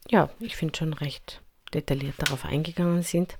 [0.09, 1.41] ja, ich finde schon recht
[1.73, 3.37] detailliert darauf eingegangen sind.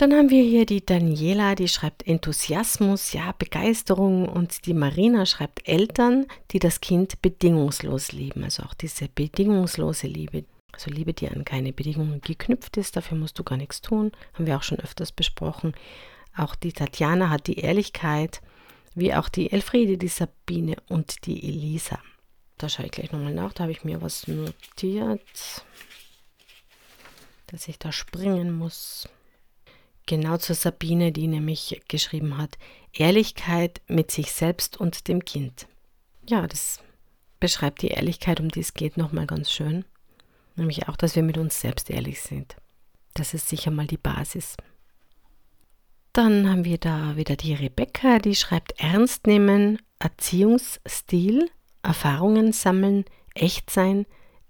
[0.00, 5.68] Dann haben wir hier die Daniela, die schreibt Enthusiasmus, ja, Begeisterung und die Marina schreibt
[5.68, 8.42] Eltern, die das Kind bedingungslos lieben.
[8.42, 13.38] Also auch diese bedingungslose Liebe, also Liebe, die an keine Bedingungen geknüpft ist, dafür musst
[13.38, 15.74] du gar nichts tun, haben wir auch schon öfters besprochen.
[16.34, 18.40] Auch die Tatjana hat die Ehrlichkeit,
[18.94, 21.98] wie auch die Elfriede, die Sabine und die Elisa.
[22.56, 23.52] Da schaue ich gleich nochmal nach.
[23.52, 25.20] Da habe ich mir was notiert,
[27.48, 29.06] dass ich da springen muss.
[30.06, 32.58] Genau zur Sabine, die nämlich geschrieben hat,
[32.92, 35.68] Ehrlichkeit mit sich selbst und dem Kind.
[36.28, 36.80] Ja, das
[37.38, 39.84] beschreibt die Ehrlichkeit, um die es geht, nochmal ganz schön.
[40.56, 42.56] Nämlich auch, dass wir mit uns selbst ehrlich sind.
[43.14, 44.56] Das ist sicher mal die Basis.
[46.12, 51.50] Dann haben wir da wieder die Rebecca, die schreibt Ernst nehmen, Erziehungsstil,
[51.82, 54.06] Erfahrungen sammeln, echt sein,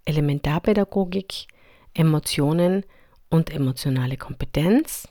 [0.07, 1.47] Elementarpädagogik,
[1.93, 2.85] Emotionen
[3.29, 5.09] und emotionale Kompetenz.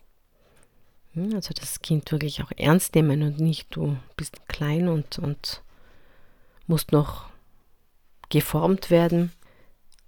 [1.14, 5.64] Hm, also das Kind wirklich auch ernst nehmen und nicht du bist klein und, und
[6.68, 7.30] musst noch
[8.30, 9.32] geformt werden,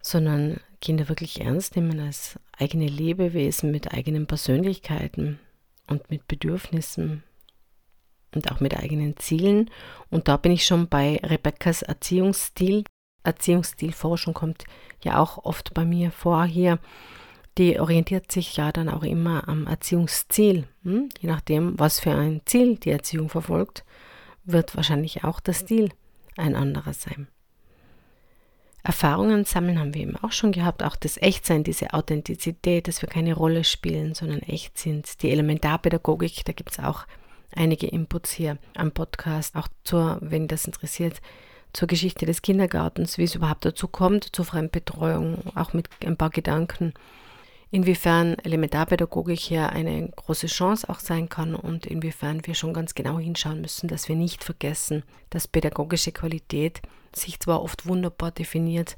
[0.02, 5.40] sondern Kinder wirklich ernst nehmen als eigene Lebewesen mit eigenen Persönlichkeiten
[5.88, 7.24] und mit Bedürfnissen
[8.34, 9.70] und auch mit eigenen Zielen.
[10.10, 12.84] Und da bin ich schon bei Rebekkas Erziehungsstil.
[13.24, 14.64] Erziehungsstilforschung kommt
[15.04, 16.80] ja auch oft bei mir vor hier.
[17.58, 20.68] Die orientiert sich ja dann auch immer am Erziehungsziel.
[20.84, 21.10] Hm?
[21.20, 23.84] Je nachdem, was für ein Ziel die Erziehung verfolgt,
[24.44, 25.90] wird wahrscheinlich auch der Stil
[26.38, 27.28] ein anderer sein.
[28.84, 33.10] Erfahrungen sammeln haben wir eben auch schon gehabt, auch das Echtsein, diese Authentizität, dass wir
[33.10, 35.22] keine Rolle spielen, sondern echt sind.
[35.22, 37.06] Die Elementarpädagogik, da gibt es auch
[37.56, 41.22] einige Inputs hier am Podcast, auch zur, wenn das interessiert,
[41.74, 46.32] zur Geschichte des Kindergartens, wie es überhaupt dazu kommt, zur Fremdbetreuung, auch mit ein paar
[46.32, 46.94] Gedanken,
[47.72, 53.18] inwiefern Elementarpädagogik hier eine große Chance auch sein kann und inwiefern wir schon ganz genau
[53.18, 56.82] hinschauen müssen, dass wir nicht vergessen, dass pädagogische Qualität
[57.16, 58.98] sich zwar oft wunderbar definiert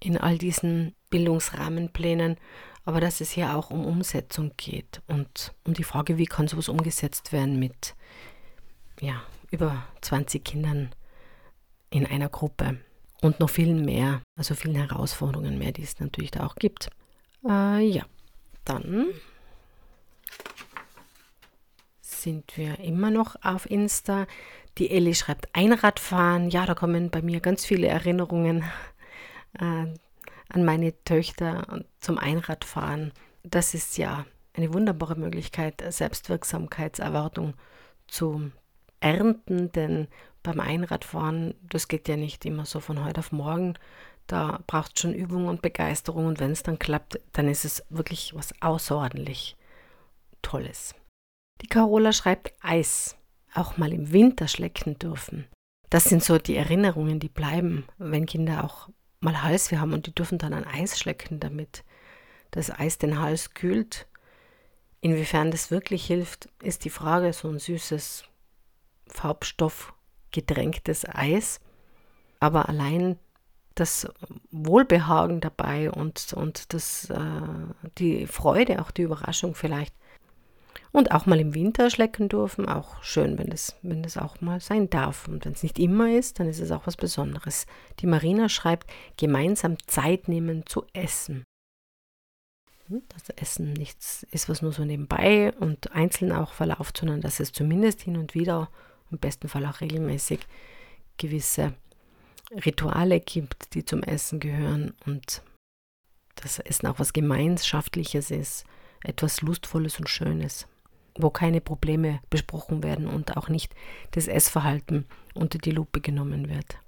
[0.00, 2.36] in all diesen Bildungsrahmenplänen,
[2.84, 6.68] aber dass es hier auch um Umsetzung geht und um die Frage, wie kann sowas
[6.68, 7.94] umgesetzt werden mit
[9.00, 10.94] ja, über 20 Kindern
[11.90, 12.78] in einer Gruppe
[13.22, 16.90] und noch viel mehr, also vielen Herausforderungen mehr, die es natürlich da auch gibt.
[17.46, 18.04] Äh, ja,
[18.64, 19.08] dann
[22.00, 24.26] sind wir immer noch auf Insta.
[24.78, 26.50] Die Elli schreibt Einradfahren.
[26.50, 28.64] Ja, da kommen bei mir ganz viele Erinnerungen
[29.58, 29.86] äh,
[30.48, 33.12] an meine Töchter zum Einradfahren.
[33.42, 37.54] Das ist ja eine wunderbare Möglichkeit, Selbstwirksamkeitserwartung
[38.06, 38.50] zu
[39.00, 40.08] ernten, denn
[40.42, 43.74] beim Einradfahren, das geht ja nicht immer so von heute auf morgen.
[44.26, 47.84] Da braucht es schon Übung und Begeisterung und wenn es dann klappt, dann ist es
[47.90, 49.56] wirklich was außerordentlich
[50.42, 50.94] Tolles.
[51.60, 53.16] Die Carola schreibt Eis,
[53.54, 55.46] auch mal im Winter schlecken dürfen.
[55.90, 58.88] Das sind so die Erinnerungen, die bleiben, wenn Kinder auch
[59.20, 61.84] mal Halsweh haben und die dürfen dann ein Eis schlecken, damit
[62.50, 64.06] das Eis den Hals kühlt.
[65.00, 67.32] Inwiefern das wirklich hilft, ist die Frage.
[67.32, 68.24] So ein süßes
[69.06, 69.92] Farbstoff
[70.30, 71.60] gedrängtes Eis.
[72.40, 73.18] Aber allein
[73.74, 74.08] das
[74.50, 77.18] Wohlbehagen dabei und, und das, äh,
[77.98, 79.94] die Freude, auch die Überraschung vielleicht.
[80.92, 84.60] Und auch mal im Winter schlecken dürfen, auch schön, wenn es wenn das auch mal
[84.60, 85.26] sein darf.
[85.26, 87.66] Und wenn es nicht immer ist, dann ist es auch was Besonderes.
[87.98, 91.42] Die Marina schreibt, gemeinsam Zeit nehmen zu essen.
[92.88, 97.40] Hm, dass Essen nichts ist, was nur so nebenbei und einzeln auch verläuft, sondern dass
[97.40, 98.70] es zumindest hin und wieder,
[99.10, 100.40] im besten Fall auch regelmäßig,
[101.16, 101.74] gewisse
[102.50, 105.42] Rituale gibt, die zum Essen gehören und
[106.36, 108.64] das Essen auch was Gemeinschaftliches ist,
[109.02, 110.66] etwas Lustvolles und Schönes,
[111.16, 113.74] wo keine Probleme besprochen werden und auch nicht
[114.12, 116.78] das Essverhalten unter die Lupe genommen wird.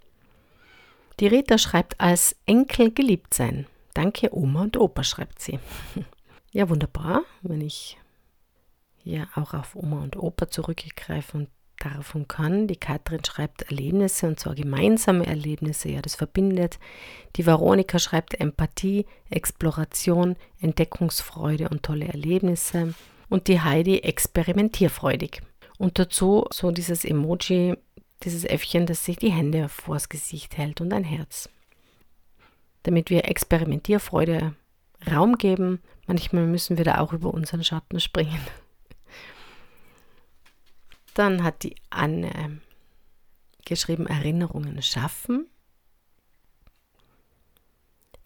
[1.20, 3.66] Die Rita schreibt als Enkel geliebt sein.
[3.94, 5.58] Danke Oma und Opa, schreibt sie.
[6.52, 7.98] Ja, wunderbar, wenn ich
[8.96, 12.66] hier auch auf Oma und Opa zurückgreife und davon kann.
[12.66, 15.88] Die Katrin schreibt Erlebnisse und zwar gemeinsame Erlebnisse.
[15.88, 16.78] Ja, das verbindet.
[17.36, 22.94] Die Veronika schreibt Empathie, Exploration, Entdeckungsfreude und tolle Erlebnisse.
[23.28, 25.42] Und die Heidi experimentierfreudig.
[25.78, 27.74] Und dazu so dieses Emoji,
[28.22, 31.48] dieses Äffchen, das sich die Hände vors Gesicht hält und ein Herz.
[32.84, 34.54] Damit wir Experimentierfreude
[35.10, 38.40] Raum geben, manchmal müssen wir da auch über unseren Schatten springen.
[41.16, 42.60] Dann hat die Anne
[43.64, 45.46] geschrieben, Erinnerungen schaffen.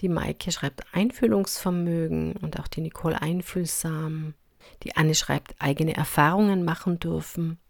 [0.01, 4.35] Die Maike schreibt Einfühlungsvermögen und auch die Nicole einfühlsam.
[4.83, 7.61] Die Anne schreibt eigene Erfahrungen machen dürfen.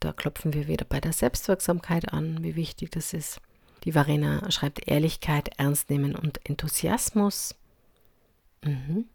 [0.00, 3.38] Da klopfen wir wieder bei der Selbstwirksamkeit an, wie wichtig das ist.
[3.84, 7.54] Die Varena schreibt Ehrlichkeit, Ernst nehmen und Enthusiasmus.
[8.62, 9.10] Mhm.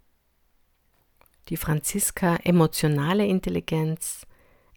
[1.47, 4.27] Die Franziska emotionale Intelligenz.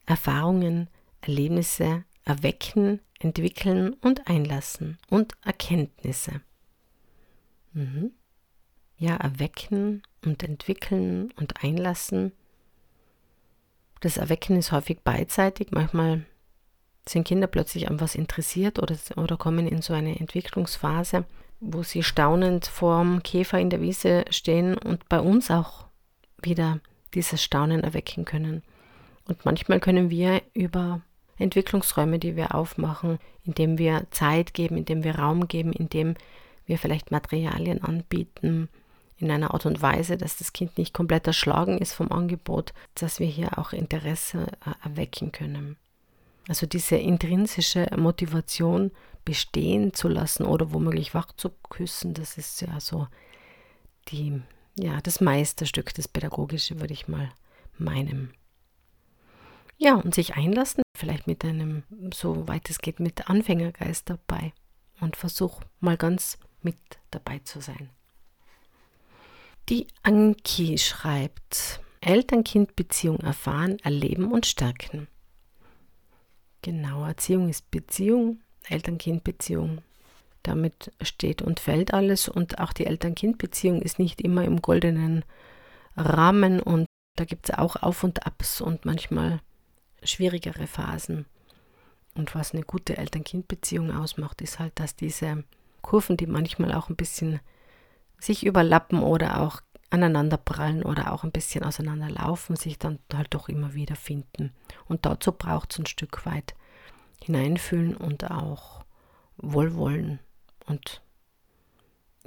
[0.07, 0.89] Erfahrungen,
[1.21, 6.41] Erlebnisse erwecken, entwickeln und einlassen und Erkenntnisse.
[7.73, 8.13] Mhm.
[8.97, 12.33] Ja, erwecken und entwickeln und einlassen.
[14.01, 15.71] Das Erwecken ist häufig beidseitig.
[15.71, 16.25] Manchmal
[17.09, 21.25] sind Kinder plötzlich an was interessiert oder, oder kommen in so eine Entwicklungsphase,
[21.61, 25.87] wo sie staunend vorm Käfer in der Wiese stehen und bei uns auch
[26.41, 26.81] wieder
[27.15, 28.63] dieses Staunen erwecken können.
[29.27, 31.01] Und manchmal können wir über
[31.39, 36.15] Entwicklungsräume, die wir aufmachen, indem wir Zeit geben, indem wir Raum geben, indem
[36.67, 38.69] wir vielleicht Materialien anbieten,
[39.23, 43.21] in einer Art und Weise, dass das Kind nicht komplett erschlagen ist vom Angebot, dass
[43.21, 45.77] wir hier auch Interesse äh, erwecken können.
[46.49, 48.91] Also diese intrinsische Motivation
[49.25, 53.07] bestehen zu lassen oder womöglich wach zu küssen, das ist ja so
[54.09, 54.43] die,
[54.77, 57.31] ja, das Meisterstück, das Pädagogische, würde ich mal
[57.79, 58.35] meinen.
[59.83, 61.83] Ja, und sich einlassen, vielleicht mit einem,
[62.15, 64.53] so weit es geht, mit Anfängergeist dabei
[65.01, 66.77] und versuch mal ganz mit
[67.11, 67.91] dabei zu sein.
[69.69, 75.09] Die Anki schreibt, Eltern-Kind-Beziehung erfahren, erleben und stärken.
[76.63, 79.83] Genau, Erziehung ist Beziehung, Eltern-Kind-Beziehung.
[80.45, 85.25] Damit steht und fällt alles und auch die Eltern-Kind-Beziehung ist nicht immer im goldenen
[85.97, 89.41] Rahmen und da gibt es auch Auf und Abs und manchmal
[90.05, 91.27] schwierigere Phasen.
[92.15, 95.45] Und was eine gute Eltern-Kind-Beziehung ausmacht, ist halt, dass diese
[95.81, 97.41] Kurven, die manchmal auch ein bisschen
[98.19, 99.61] sich überlappen oder auch
[99.91, 104.53] aneinanderprallen oder auch ein bisschen auseinanderlaufen, sich dann halt doch immer wieder finden.
[104.87, 106.55] Und dazu braucht es ein Stück weit
[107.23, 108.85] hineinfühlen und auch
[109.37, 110.19] Wohlwollen.
[110.67, 111.03] Und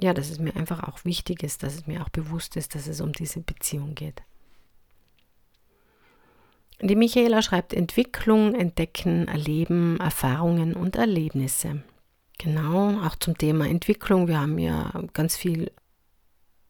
[0.00, 2.86] ja, dass es mir einfach auch wichtig ist, dass es mir auch bewusst ist, dass
[2.86, 4.22] es um diese Beziehung geht.
[6.82, 11.82] Die Michaela schreibt Entwicklung, Entdecken, Erleben, Erfahrungen und Erlebnisse.
[12.38, 14.28] Genau, auch zum Thema Entwicklung.
[14.28, 15.72] Wir haben ja ganz viel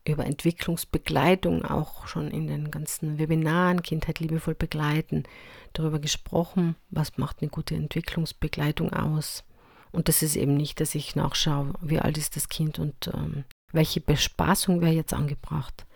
[0.07, 5.25] über Entwicklungsbegleitung auch schon in den ganzen Webinaren Kindheit liebevoll begleiten
[5.73, 9.45] darüber gesprochen, was macht eine gute Entwicklungsbegleitung aus.
[9.93, 13.45] Und das ist eben nicht, dass ich nachschaue, wie alt ist das Kind und ähm,
[13.73, 15.87] welche Bespaßung wäre jetzt angebracht,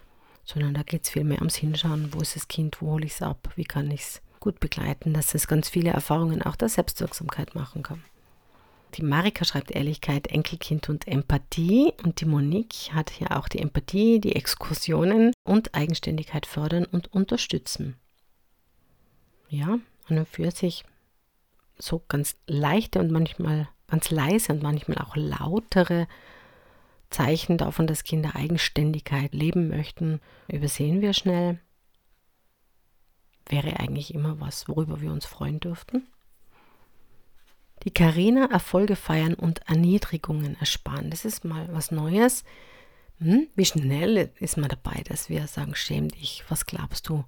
[0.52, 3.22] sondern da geht es vielmehr ums Hinschauen, wo ist das Kind, wo hole ich es
[3.22, 7.54] ab, wie kann ich es gut begleiten, dass es ganz viele Erfahrungen auch der Selbstwirksamkeit
[7.54, 8.02] machen kann.
[8.94, 11.92] Die Marika schreibt Ehrlichkeit, Enkelkind und Empathie.
[12.02, 17.94] Und die Monique hat hier auch die Empathie, die Exkursionen und Eigenständigkeit fördern und unterstützen.
[19.48, 20.84] Ja, und und für sich
[21.78, 26.08] so ganz leichte und manchmal ganz leise und manchmal auch lautere
[27.10, 31.58] Zeichen davon, dass Kinder Eigenständigkeit leben möchten, übersehen wir schnell.
[33.46, 36.06] Wäre eigentlich immer was, worüber wir uns freuen dürften.
[37.82, 41.10] Die Karina Erfolge feiern und Erniedrigungen ersparen.
[41.10, 42.44] Das ist mal was Neues.
[43.18, 43.48] Hm?
[43.54, 47.24] Wie schnell ist man dabei, dass wir sagen, schäm dich, was glaubst du,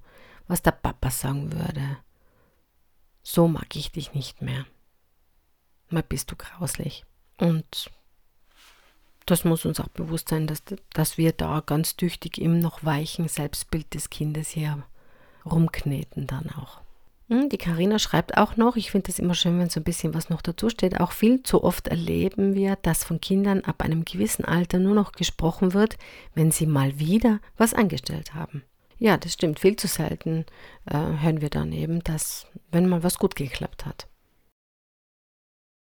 [0.46, 1.98] was der Papa sagen würde?
[3.22, 4.66] So mag ich dich nicht mehr.
[5.88, 7.04] Mal bist du grauslich.
[7.38, 7.90] Und
[9.26, 13.28] das muss uns auch bewusst sein, dass, dass wir da ganz tüchtig im noch weichen
[13.28, 14.82] Selbstbild des Kindes hier
[15.44, 16.80] rumkneten dann auch.
[17.28, 20.14] Hm, die Karina schreibt auch noch, ich finde es immer schön, wenn so ein bisschen
[20.14, 24.04] was noch dazu steht, auch viel zu oft erleben wir, dass von Kindern ab einem
[24.04, 25.96] gewissen Alter nur noch gesprochen wird,
[26.34, 28.62] wenn sie mal wieder was angestellt haben.
[28.98, 30.46] Ja, das stimmt, viel zu selten
[30.84, 34.06] äh, hören wir dann eben, dass, wenn mal was gut geklappt hat.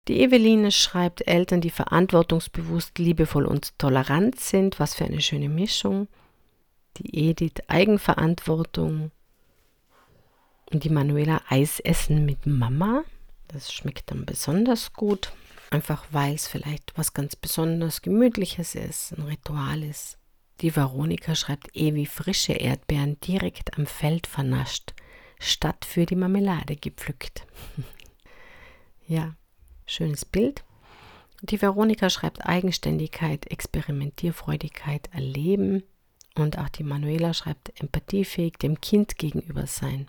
[0.07, 4.79] Die Eveline schreibt Eltern, die verantwortungsbewusst, liebevoll und tolerant sind.
[4.79, 6.07] Was für eine schöne Mischung.
[6.97, 9.11] Die Edith Eigenverantwortung,
[10.71, 13.03] und die Manuela Eis essen mit Mama.
[13.47, 15.31] Das schmeckt dann besonders gut.
[15.69, 20.17] Einfach weil es vielleicht was ganz besonders Gemütliches ist, ein Ritual ist.
[20.61, 24.93] Die Veronika schreibt Ewi frische Erdbeeren direkt am Feld vernascht,
[25.39, 27.45] statt für die Marmelade gepflückt.
[29.07, 29.35] ja,
[29.87, 30.63] schönes Bild.
[31.41, 35.83] Die Veronika schreibt Eigenständigkeit, Experimentierfreudigkeit, Erleben.
[36.35, 40.07] Und auch die Manuela schreibt empathiefähig dem Kind gegenüber sein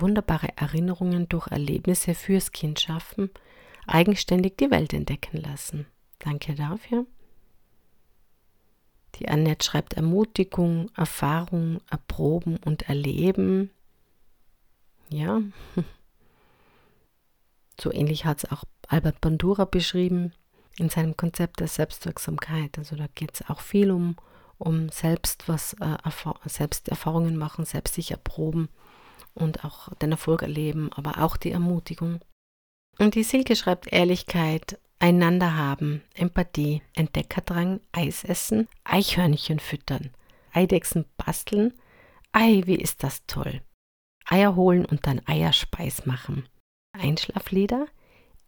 [0.00, 3.30] wunderbare Erinnerungen durch Erlebnisse fürs Kind schaffen,
[3.86, 5.86] eigenständig die Welt entdecken lassen.
[6.18, 7.06] Danke dafür.
[9.16, 13.70] Die Annette schreibt Ermutigung, Erfahrung, Erproben und Erleben.
[15.08, 15.40] Ja,
[17.80, 20.32] so ähnlich hat es auch Albert Bandura beschrieben
[20.78, 22.78] in seinem Konzept der Selbstwirksamkeit.
[22.78, 24.16] Also da geht es auch viel um,
[24.58, 25.96] um selbst was, äh,
[26.46, 26.90] selbst
[27.36, 28.68] machen, selbst sich erproben
[29.34, 32.20] und auch den Erfolg erleben, aber auch die Ermutigung.
[32.98, 40.10] Und die Silke schreibt Ehrlichkeit, einander haben, Empathie, Entdeckerdrang, Eis essen, Eichhörnchen füttern,
[40.52, 41.74] Eidechsen basteln.
[42.32, 43.60] Ei, wie ist das toll.
[44.24, 46.48] Eier holen und dann Eierspeis machen.
[46.92, 47.86] Einschlaflieder,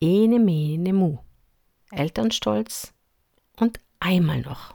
[0.01, 1.19] ene mene mu.
[1.91, 2.93] Elternstolz
[3.57, 4.75] und einmal noch.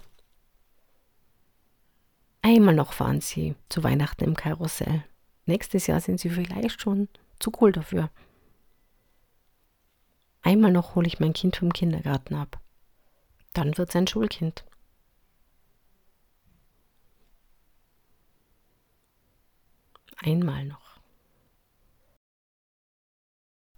[2.41, 5.03] Einmal noch fahren sie zu Weihnachten im Karussell.
[5.45, 7.07] Nächstes Jahr sind sie vielleicht schon
[7.39, 8.09] zu cool dafür.
[10.41, 12.59] Einmal noch hole ich mein Kind vom Kindergarten ab.
[13.53, 14.65] Dann wird es ein Schulkind.
[20.17, 20.99] Einmal noch.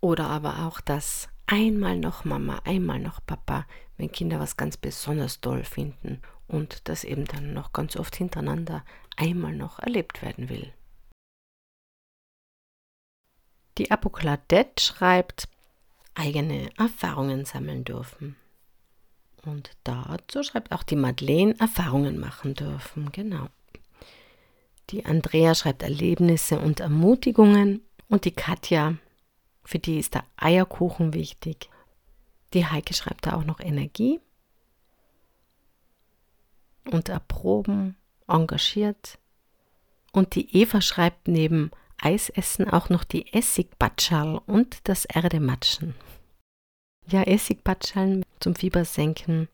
[0.01, 3.65] Oder aber auch das einmal noch Mama, einmal noch Papa,
[3.97, 8.83] wenn Kinder was ganz besonders toll finden und das eben dann noch ganz oft hintereinander
[9.17, 10.73] einmal noch erlebt werden will.
[13.77, 15.49] Die Apokladette schreibt,
[16.13, 18.37] eigene Erfahrungen sammeln dürfen.
[19.43, 23.11] Und dazu schreibt auch die Madeleine Erfahrungen machen dürfen.
[23.11, 23.47] Genau.
[24.89, 27.81] Die Andrea schreibt Erlebnisse und Ermutigungen.
[28.07, 28.95] Und die Katja,
[29.65, 31.69] für die ist der Eierkuchen wichtig.
[32.53, 34.19] Die Heike schreibt da auch noch Energie
[36.91, 37.97] und erproben,
[38.27, 39.17] engagiert.
[40.11, 45.95] Und die Eva schreibt neben Eisessen auch noch die Essigbatschal und das Erdematschen.
[47.07, 49.47] Ja, Essigbatschaln zum Fiebersenken.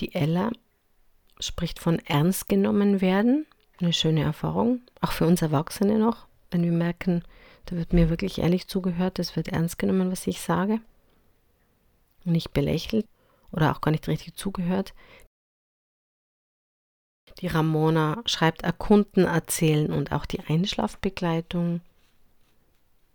[0.00, 0.50] Die Ella
[1.40, 3.46] spricht von ernst genommen werden.
[3.80, 7.22] Eine schöne Erfahrung, auch für uns Erwachsene noch, wenn wir merken,
[7.68, 10.80] da wird mir wirklich ehrlich zugehört, es wird ernst genommen, was ich sage.
[12.24, 13.06] Und nicht belächelt
[13.52, 14.94] oder auch gar nicht richtig zugehört.
[17.40, 21.82] Die Ramona schreibt Erkunden, Erzählen und auch die Einschlafbegleitung.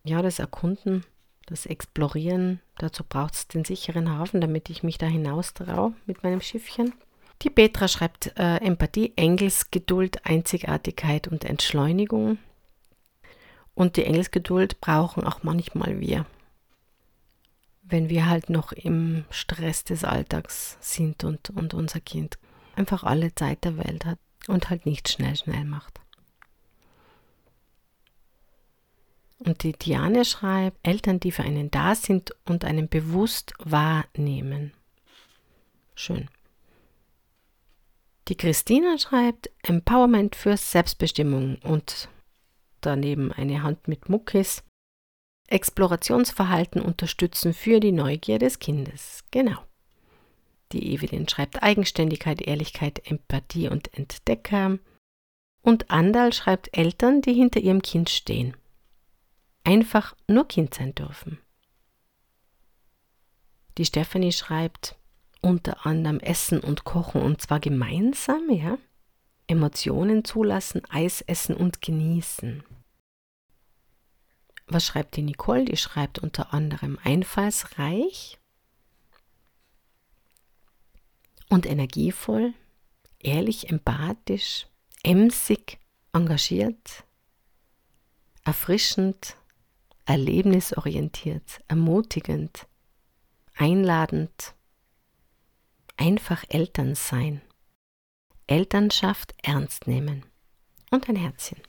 [0.03, 1.03] Ja, das Erkunden,
[1.47, 6.23] das Explorieren, dazu braucht es den sicheren Hafen, damit ich mich da hinaus traue mit
[6.23, 6.93] meinem Schiffchen.
[7.41, 12.37] Die Petra schreibt äh, Empathie, Engelsgeduld, Einzigartigkeit und Entschleunigung.
[13.75, 16.25] Und die Engelsgeduld brauchen auch manchmal wir,
[17.81, 22.37] wenn wir halt noch im Stress des Alltags sind und, und unser Kind
[22.75, 25.99] einfach alle Zeit der Welt hat und halt nicht schnell, schnell macht.
[29.39, 34.71] Und die Diane schreibt, Eltern, die für einen da sind und einen bewusst wahrnehmen.
[35.95, 36.29] Schön.
[38.29, 42.07] Die Christina schreibt Empowerment für Selbstbestimmung und
[42.85, 44.63] daneben eine Hand mit Muckis.
[45.47, 49.23] Explorationsverhalten unterstützen für die Neugier des Kindes.
[49.31, 49.59] Genau.
[50.71, 54.79] Die Evelyn schreibt Eigenständigkeit, Ehrlichkeit, Empathie und Entdecker.
[55.61, 58.57] Und Andal schreibt Eltern, die hinter ihrem Kind stehen.
[59.63, 61.39] Einfach nur Kind sein dürfen.
[63.77, 64.97] Die Stephanie schreibt
[65.41, 68.77] unter anderem Essen und Kochen und zwar gemeinsam, ja.
[69.47, 72.63] Emotionen zulassen, Eis essen und genießen.
[74.67, 75.65] Was schreibt die Nicole?
[75.65, 78.39] Die schreibt unter anderem einfallsreich
[81.49, 82.53] und energievoll,
[83.19, 84.67] ehrlich, empathisch,
[85.03, 85.79] emsig,
[86.13, 87.03] engagiert,
[88.43, 89.37] erfrischend,
[90.05, 92.67] erlebnisorientiert, ermutigend,
[93.55, 94.55] einladend,
[95.97, 97.41] einfach Eltern sein,
[98.47, 100.25] Elternschaft ernst nehmen
[100.91, 101.61] und ein Herzchen.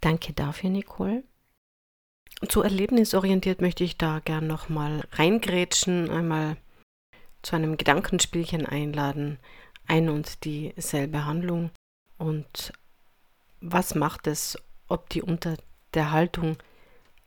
[0.00, 1.24] Danke dafür, Nicole.
[2.48, 6.56] Zu erlebnisorientiert möchte ich da gern nochmal reingrätschen, einmal
[7.42, 9.38] zu einem Gedankenspielchen einladen,
[9.86, 11.70] ein und dieselbe Handlung.
[12.18, 12.72] Und
[13.60, 14.58] was macht es,
[14.88, 15.56] ob die unter
[15.94, 16.56] der Haltung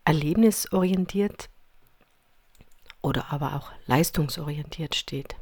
[0.06, 1.50] erlebnisorientiert
[3.02, 5.36] oder aber auch leistungsorientiert steht?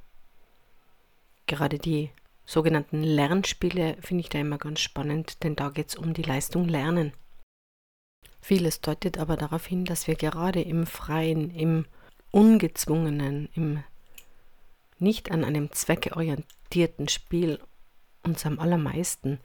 [1.47, 2.11] Gerade die
[2.45, 6.67] sogenannten Lernspiele finde ich da immer ganz spannend, denn da geht es um die Leistung
[6.67, 7.13] Lernen.
[8.41, 11.85] Vieles deutet aber darauf hin, dass wir gerade im Freien, im
[12.31, 13.83] Ungezwungenen, im
[14.99, 17.59] nicht an einem zweckorientierten Spiel
[18.23, 19.39] uns am allermeisten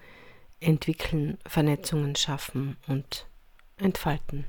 [0.61, 3.27] entwickeln, Vernetzungen schaffen und
[3.79, 4.45] entfalten.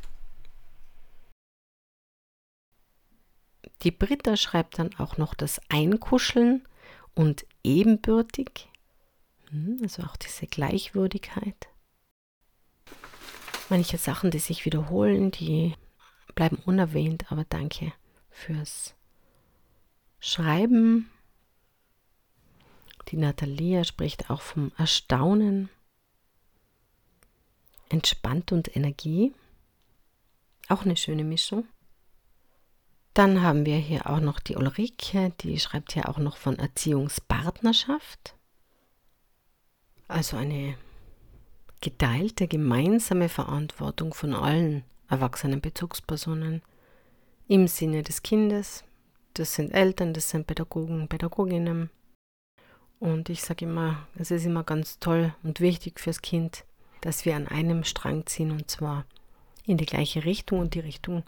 [3.84, 6.68] Die Britta schreibt dann auch noch das Einkuscheln
[7.16, 8.70] und ebenbürtig,
[9.50, 11.71] hm, also auch diese Gleichwürdigkeit.
[13.72, 15.76] Manche Sachen, die sich wiederholen, die
[16.36, 17.94] bleiben unerwähnt, aber danke
[18.30, 18.96] fürs
[20.20, 21.10] Schreiben.
[23.08, 25.70] Die Natalia spricht auch vom Erstaunen,
[27.88, 29.34] entspannt und Energie.
[30.68, 31.66] Auch eine schöne Mischung.
[33.14, 38.36] Dann haben wir hier auch noch die Ulrike, die schreibt hier auch noch von Erziehungspartnerschaft.
[40.10, 40.76] Also eine
[41.82, 46.62] geteilte, gemeinsame Verantwortung von allen erwachsenen Bezugspersonen
[47.48, 48.84] im Sinne des Kindes,
[49.34, 51.90] das sind Eltern, das sind Pädagogen, Pädagoginnen.
[53.00, 56.66] Und ich sage immer, es ist immer ganz toll und wichtig fürs Kind,
[57.02, 59.06] dass wir an einem Strang ziehen und zwar
[59.66, 61.24] in die gleiche Richtung und die Richtung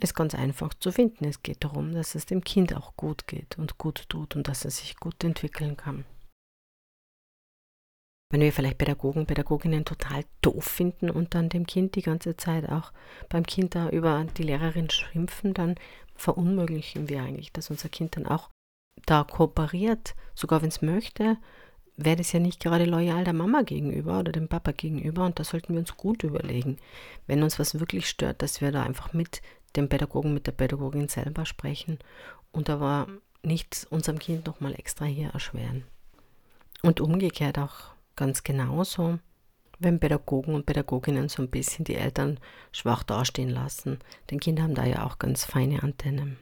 [0.00, 1.24] ist ganz einfach zu finden.
[1.24, 4.64] Es geht darum, dass es dem Kind auch gut geht und gut tut und dass
[4.64, 6.04] es sich gut entwickeln kann.
[8.30, 12.68] Wenn wir vielleicht Pädagogen, Pädagoginnen total doof finden und dann dem Kind die ganze Zeit
[12.68, 12.92] auch
[13.30, 15.76] beim Kind da über die Lehrerin schimpfen, dann
[16.14, 18.50] verunmöglichen wir eigentlich, dass unser Kind dann auch
[19.06, 21.38] da kooperiert, sogar wenn es möchte,
[21.96, 25.44] wäre das ja nicht gerade loyal der Mama gegenüber oder dem Papa gegenüber und da
[25.44, 26.76] sollten wir uns gut überlegen,
[27.26, 29.40] wenn uns was wirklich stört, dass wir da einfach mit
[29.74, 31.98] dem Pädagogen, mit der Pädagogin selber sprechen
[32.52, 33.08] und aber
[33.42, 35.84] nicht unserem Kind nochmal extra hier erschweren.
[36.82, 39.20] Und umgekehrt auch ganz genauso,
[39.78, 42.38] wenn Pädagogen und Pädagoginnen so ein bisschen die Eltern
[42.72, 44.00] schwach dastehen lassen.
[44.30, 46.36] Denn Kinder haben da ja auch ganz feine Antennen.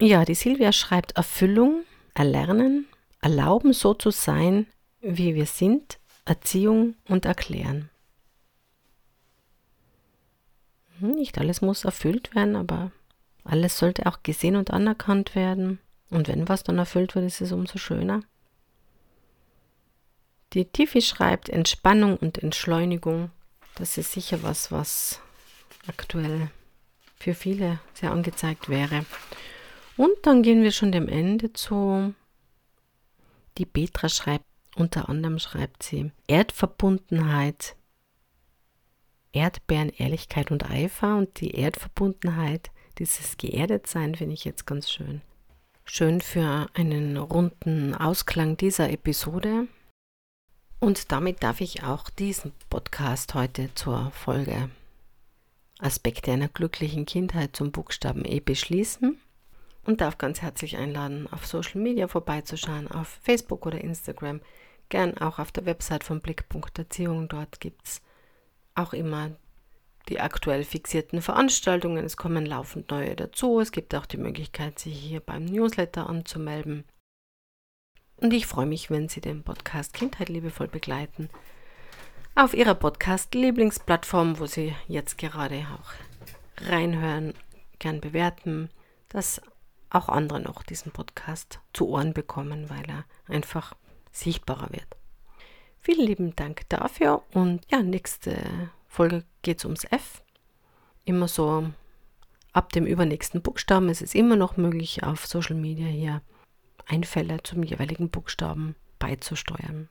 [0.00, 2.86] Ja, die Silvia schreibt Erfüllung, Erlernen,
[3.20, 4.66] Erlauben so zu sein,
[5.00, 7.90] wie wir sind, Erziehung und Erklären.
[10.98, 12.90] Hm, nicht alles muss erfüllt werden, aber
[13.44, 15.78] alles sollte auch gesehen und anerkannt werden.
[16.10, 18.22] Und wenn was dann erfüllt wird, ist es umso schöner.
[20.52, 23.30] Die Tiffy schreibt Entspannung und Entschleunigung.
[23.74, 25.20] Das ist sicher was, was
[25.86, 26.50] aktuell
[27.16, 29.06] für viele sehr angezeigt wäre.
[29.96, 32.14] Und dann gehen wir schon dem Ende zu.
[33.58, 34.44] Die Petra schreibt,
[34.74, 37.76] unter anderem schreibt sie Erdverbundenheit,
[39.32, 45.22] Erdbeeren, Ehrlichkeit und Eifer und die Erdverbundenheit, dieses Geerdetsein finde ich jetzt ganz schön.
[45.84, 49.66] Schön für einen runden Ausklang dieser Episode.
[50.82, 54.68] Und damit darf ich auch diesen Podcast heute zur Folge
[55.78, 59.16] Aspekte einer glücklichen Kindheit zum Buchstaben E beschließen
[59.84, 64.40] und darf ganz herzlich einladen, auf Social Media vorbeizuschauen, auf Facebook oder Instagram,
[64.88, 67.28] gern auch auf der Website von Blickpunkt Erziehung.
[67.28, 68.02] Dort gibt es
[68.74, 69.30] auch immer
[70.08, 72.04] die aktuell fixierten Veranstaltungen.
[72.04, 73.60] Es kommen laufend neue dazu.
[73.60, 76.82] Es gibt auch die Möglichkeit, sich hier beim Newsletter anzumelden.
[78.22, 81.28] Und ich freue mich, wenn Sie den Podcast Kindheit liebevoll begleiten.
[82.36, 87.34] Auf Ihrer Podcast-Lieblingsplattform, wo Sie jetzt gerade auch reinhören,
[87.80, 88.70] gern bewerten,
[89.08, 89.42] dass
[89.90, 93.74] auch andere noch diesen Podcast zu Ohren bekommen, weil er einfach
[94.12, 94.86] sichtbarer wird.
[95.80, 98.38] Vielen lieben Dank dafür und ja, nächste
[98.86, 100.22] Folge geht es ums F.
[101.04, 101.72] Immer so
[102.52, 106.22] ab dem übernächsten Buchstaben ist es immer noch möglich, auf Social Media hier
[106.86, 109.88] Einfälle zum jeweiligen Buchstaben beizusteuern.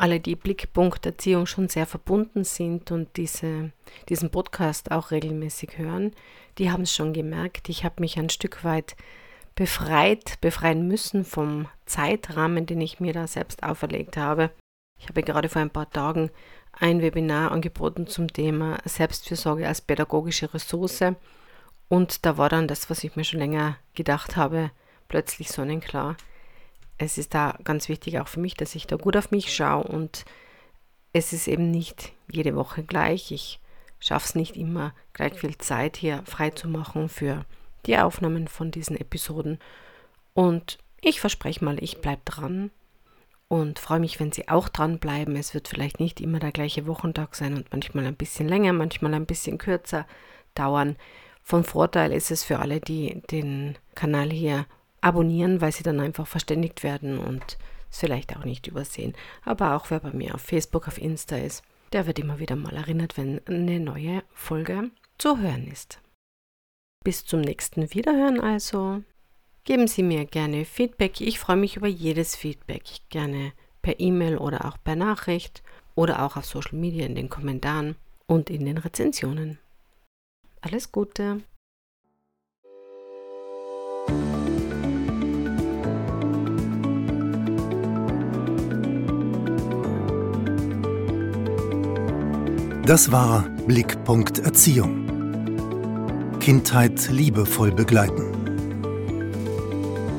[0.00, 3.72] Alle, die Blickpunkt Erziehung schon sehr verbunden sind und diese,
[4.08, 6.12] diesen Podcast auch regelmäßig hören,
[6.58, 7.68] die haben es schon gemerkt.
[7.68, 8.96] Ich habe mich ein Stück weit
[9.56, 14.50] befreit, befreien müssen vom Zeitrahmen, den ich mir da selbst auferlegt habe.
[15.00, 16.30] Ich habe gerade vor ein paar Tagen
[16.72, 21.02] ein Webinar angeboten zum Thema Selbstfürsorge als pädagogische Ressource.
[21.88, 24.70] Und da war dann das, was ich mir schon länger gedacht habe,
[25.08, 26.16] plötzlich sonnenklar.
[26.98, 29.84] Es ist da ganz wichtig auch für mich, dass ich da gut auf mich schaue
[29.84, 30.24] und
[31.12, 33.32] es ist eben nicht jede Woche gleich.
[33.32, 33.60] Ich
[33.98, 37.44] schaffe es nicht immer, gleich viel Zeit hier frei zu machen für
[37.86, 39.58] die Aufnahmen von diesen Episoden.
[40.34, 42.70] Und ich verspreche mal, ich bleibe dran
[43.48, 45.34] und freue mich, wenn Sie auch dranbleiben.
[45.36, 49.14] Es wird vielleicht nicht immer der gleiche Wochentag sein und manchmal ein bisschen länger, manchmal
[49.14, 50.06] ein bisschen kürzer
[50.54, 50.96] dauern.
[51.42, 54.66] Von Vorteil ist es für alle, die den Kanal hier
[55.00, 57.58] abonnieren, weil sie dann einfach verständigt werden und
[57.90, 59.14] es vielleicht auch nicht übersehen.
[59.44, 62.76] Aber auch wer bei mir auf Facebook, auf Insta ist, der wird immer wieder mal
[62.76, 66.00] erinnert, wenn eine neue Folge zu hören ist.
[67.04, 69.02] Bis zum nächsten Wiederhören also.
[69.64, 71.20] Geben Sie mir gerne Feedback.
[71.20, 72.84] Ich freue mich über jedes Feedback.
[73.10, 75.62] Gerne per E-Mail oder auch per Nachricht
[75.94, 77.96] oder auch auf Social Media in den Kommentaren
[78.26, 79.58] und in den Rezensionen.
[80.60, 81.42] Alles Gute!
[92.88, 95.04] Das war Blickpunkt Erziehung.
[96.40, 98.24] Kindheit liebevoll begleiten.